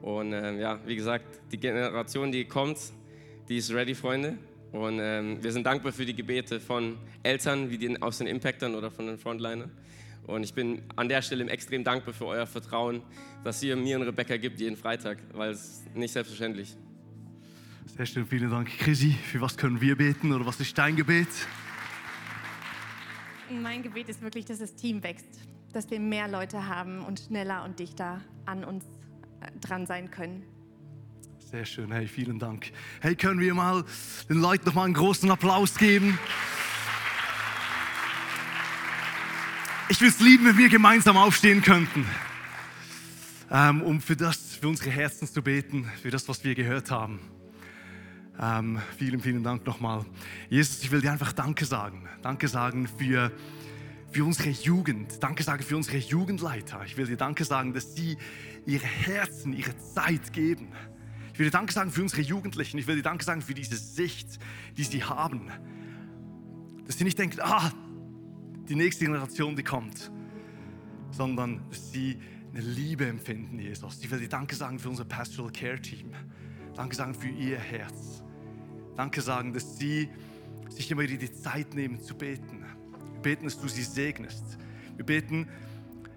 Und 0.00 0.32
äh, 0.32 0.58
ja, 0.58 0.80
wie 0.86 0.96
gesagt, 0.96 1.26
die 1.52 1.58
Generation, 1.58 2.32
die 2.32 2.46
kommt, 2.46 2.78
die 3.50 3.58
ist 3.58 3.70
ready, 3.74 3.94
Freunde. 3.94 4.38
Und 4.72 4.98
ähm, 5.00 5.42
wir 5.42 5.52
sind 5.52 5.64
dankbar 5.64 5.92
für 5.92 6.06
die 6.06 6.14
Gebete 6.14 6.58
von 6.58 6.96
Eltern, 7.22 7.70
wie 7.70 7.78
die 7.78 8.00
aus 8.00 8.18
den 8.18 8.26
Impactern 8.26 8.74
oder 8.74 8.90
von 8.90 9.06
den 9.06 9.18
Frontlinern. 9.18 9.70
Und 10.26 10.44
ich 10.44 10.54
bin 10.54 10.82
an 10.96 11.08
der 11.08 11.20
Stelle 11.20 11.48
extrem 11.50 11.84
dankbar 11.84 12.14
für 12.14 12.26
euer 12.26 12.46
Vertrauen, 12.46 13.02
dass 13.44 13.62
ihr 13.62 13.76
mir 13.76 13.96
und 13.96 14.02
Rebecca 14.04 14.36
gibt 14.36 14.60
jeden 14.60 14.76
Freitag, 14.76 15.18
weil 15.32 15.50
es 15.50 15.84
nicht 15.94 16.12
selbstverständlich. 16.12 16.70
ist. 16.70 16.78
Sehr 17.96 18.06
schön, 18.06 18.26
vielen 18.26 18.50
Dank. 18.50 18.68
Chrissy, 18.78 19.12
für 19.12 19.40
was 19.42 19.56
können 19.56 19.80
wir 19.80 19.96
beten 19.96 20.32
oder 20.32 20.46
was 20.46 20.58
ist 20.60 20.76
dein 20.78 20.96
Gebet? 20.96 21.28
Mein 23.50 23.82
Gebet 23.82 24.08
ist 24.08 24.22
wirklich, 24.22 24.46
dass 24.46 24.60
das 24.60 24.74
Team 24.74 25.02
wächst, 25.02 25.26
dass 25.74 25.90
wir 25.90 26.00
mehr 26.00 26.26
Leute 26.26 26.66
haben 26.66 27.04
und 27.04 27.20
schneller 27.20 27.64
und 27.64 27.78
dichter 27.78 28.22
an 28.46 28.64
uns 28.64 28.84
äh, 29.40 29.50
dran 29.60 29.84
sein 29.86 30.10
können. 30.10 30.42
Sehr 31.52 31.66
schön, 31.66 31.92
hey, 31.92 32.08
vielen 32.08 32.38
Dank. 32.38 32.72
Hey, 33.02 33.14
können 33.14 33.38
wir 33.38 33.52
mal 33.52 33.84
den 34.26 34.40
Leuten 34.40 34.64
noch 34.64 34.72
mal 34.72 34.84
einen 34.84 34.94
großen 34.94 35.30
Applaus 35.30 35.74
geben? 35.74 36.18
Ich 39.90 40.00
würde 40.00 40.14
es 40.14 40.20
lieben, 40.20 40.46
wenn 40.46 40.56
wir 40.56 40.70
gemeinsam 40.70 41.18
aufstehen 41.18 41.60
könnten, 41.60 42.06
ähm, 43.50 43.82
um 43.82 44.00
für 44.00 44.16
das, 44.16 44.56
für 44.56 44.66
unsere 44.66 44.88
Herzen 44.88 45.28
zu 45.28 45.42
beten, 45.42 45.84
für 46.00 46.10
das, 46.10 46.26
was 46.26 46.42
wir 46.42 46.54
gehört 46.54 46.90
haben. 46.90 47.20
Ähm, 48.40 48.80
vielen, 48.96 49.20
vielen 49.20 49.42
Dank 49.42 49.66
nochmal. 49.66 50.06
Jesus, 50.48 50.82
ich 50.82 50.90
will 50.90 51.02
dir 51.02 51.12
einfach 51.12 51.34
Danke 51.34 51.66
sagen. 51.66 52.08
Danke 52.22 52.48
sagen 52.48 52.88
für, 52.88 53.30
für 54.10 54.24
unsere 54.24 54.48
Jugend. 54.48 55.22
Danke 55.22 55.42
sagen 55.42 55.62
für 55.62 55.76
unsere 55.76 55.98
Jugendleiter. 55.98 56.82
Ich 56.86 56.96
will 56.96 57.04
dir 57.04 57.18
Danke 57.18 57.44
sagen, 57.44 57.74
dass 57.74 57.94
sie 57.94 58.16
ihre 58.64 58.86
Herzen, 58.86 59.52
ihre 59.52 59.76
Zeit 59.94 60.32
geben 60.32 60.72
ich 61.32 61.38
will 61.38 61.46
dir 61.46 61.52
Danke 61.52 61.72
sagen 61.72 61.90
für 61.90 62.02
unsere 62.02 62.22
Jugendlichen. 62.22 62.78
Ich 62.78 62.86
will 62.86 62.96
dir 62.96 63.02
Danke 63.02 63.24
sagen 63.24 63.40
für 63.40 63.54
diese 63.54 63.76
Sicht, 63.76 64.38
die 64.76 64.84
sie 64.84 65.02
haben. 65.02 65.48
Dass 66.86 66.98
sie 66.98 67.04
nicht 67.04 67.18
denken, 67.18 67.40
ah, 67.40 67.72
die 68.68 68.74
nächste 68.74 69.06
Generation, 69.06 69.56
die 69.56 69.62
kommt, 69.62 70.10
sondern 71.10 71.62
dass 71.70 71.90
sie 71.92 72.18
eine 72.52 72.60
Liebe 72.60 73.06
empfinden, 73.06 73.58
Jesus. 73.58 74.02
Ich 74.02 74.10
will 74.10 74.20
dir 74.20 74.28
Danke 74.28 74.54
sagen 74.54 74.78
für 74.78 74.90
unser 74.90 75.04
Pastoral 75.04 75.50
Care 75.52 75.80
Team. 75.80 76.12
Danke 76.74 76.94
sagen 76.94 77.14
für 77.14 77.28
ihr 77.28 77.58
Herz. 77.58 78.22
Danke 78.96 79.22
sagen, 79.22 79.54
dass 79.54 79.78
sie 79.78 80.08
sich 80.68 80.90
immer 80.90 81.02
wieder 81.02 81.16
die 81.16 81.32
Zeit 81.32 81.74
nehmen 81.74 82.00
zu 82.00 82.14
beten. 82.14 82.64
Wir 83.14 83.22
beten, 83.22 83.44
dass 83.44 83.58
du 83.58 83.68
sie 83.68 83.82
segnest. 83.82 84.58
Wir 84.96 85.06
beten, 85.06 85.48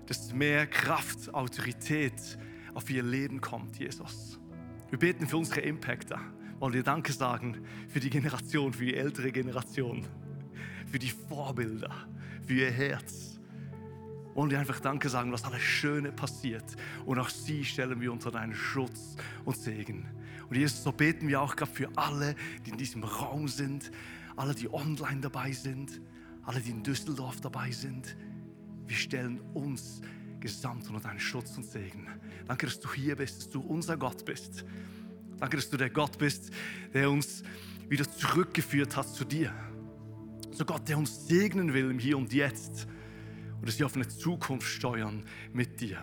dass 0.07 0.33
mehr 0.33 0.67
Kraft, 0.67 1.33
Autorität 1.33 2.37
auf 2.73 2.89
ihr 2.89 3.03
Leben 3.03 3.39
kommt, 3.39 3.79
Jesus. 3.79 4.39
Wir 4.95 4.99
beten 4.99 5.27
für 5.27 5.35
unsere 5.35 5.59
Impacter. 5.59 6.21
Wollen 6.57 6.73
wir 6.73 6.81
Danke 6.81 7.11
sagen 7.11 7.57
für 7.89 7.99
die 7.99 8.09
Generation, 8.09 8.71
für 8.71 8.85
die 8.85 8.95
ältere 8.95 9.29
Generation, 9.33 10.07
für 10.89 10.97
die 10.97 11.09
Vorbilder, 11.09 11.93
für 12.47 12.53
ihr 12.53 12.71
Herz. 12.71 13.37
Wollen 14.35 14.49
wir 14.49 14.57
einfach 14.57 14.79
Danke 14.79 15.09
sagen, 15.09 15.33
was 15.33 15.43
alles 15.43 15.61
Schöne 15.61 16.13
passiert. 16.13 16.77
Und 17.05 17.19
auch 17.19 17.27
sie 17.27 17.65
stellen 17.65 17.99
wir 17.99 18.09
unter 18.09 18.31
deinen 18.31 18.55
Schutz 18.55 19.17
und 19.43 19.57
Segen. 19.57 20.07
Und 20.47 20.55
Jesus, 20.55 20.81
so 20.81 20.93
beten 20.93 21.27
wir 21.27 21.41
auch 21.41 21.57
gerade 21.57 21.73
für 21.73 21.89
alle, 21.97 22.33
die 22.65 22.69
in 22.69 22.77
diesem 22.77 23.03
Raum 23.03 23.49
sind, 23.49 23.91
alle, 24.37 24.55
die 24.55 24.73
online 24.73 25.19
dabei 25.19 25.51
sind, 25.51 25.99
alle, 26.43 26.61
die 26.61 26.71
in 26.71 26.83
Düsseldorf 26.83 27.41
dabei 27.41 27.69
sind. 27.69 28.15
Wir 28.87 28.95
stellen 28.95 29.41
uns 29.53 29.99
gesamt 30.45 30.87
unter 30.89 30.99
deinen 30.99 31.19
Schutz 31.19 31.57
und 31.57 31.63
Segen. 31.63 32.07
Danke, 32.45 32.67
dass 32.67 32.79
du 32.79 32.93
hier 32.93 33.15
bist, 33.15 33.37
dass 33.37 33.49
du 33.49 33.61
unser 33.61 33.97
Gott 33.97 34.23
bist. 34.25 34.63
Danke, 35.39 35.57
dass 35.57 35.71
du 35.71 35.75
der 35.75 35.89
Gott 35.89 36.19
bist, 36.19 36.51
der 36.93 37.09
uns 37.09 37.41
wieder 37.89 38.07
zurückgeführt 38.07 38.95
hat 38.95 39.09
zu 39.09 39.25
dir. 39.25 39.51
So 40.51 40.63
Gott, 40.63 40.87
der 40.87 40.99
uns 40.99 41.27
segnen 41.27 41.73
will 41.73 41.89
im 41.89 41.97
Hier 41.97 42.15
und 42.15 42.31
Jetzt 42.31 42.87
und 43.59 43.67
dass 43.67 43.79
wir 43.79 43.87
auf 43.87 43.95
eine 43.95 44.07
Zukunft 44.07 44.67
steuern 44.67 45.25
mit 45.51 45.81
dir. 45.81 45.97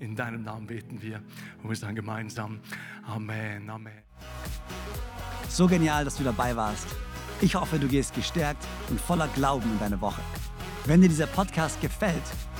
In 0.00 0.16
deinem 0.16 0.42
Namen 0.42 0.66
beten 0.66 1.02
wir 1.02 1.22
und 1.62 1.68
wir 1.68 1.76
sagen 1.76 1.94
gemeinsam 1.94 2.60
Amen, 3.04 3.68
Amen. 3.68 3.92
So 5.50 5.66
genial, 5.66 6.06
dass 6.06 6.16
du 6.16 6.24
dabei 6.24 6.56
warst. 6.56 6.86
Ich 7.42 7.54
hoffe, 7.56 7.78
du 7.78 7.88
gehst 7.88 8.14
gestärkt 8.14 8.66
und 8.88 8.98
voller 8.98 9.28
Glauben 9.28 9.70
in 9.70 9.78
deine 9.78 10.00
Woche. 10.00 10.22
Wenn 10.86 11.02
dir 11.02 11.08
dieser 11.10 11.26
Podcast 11.26 11.78
gefällt, 11.82 12.22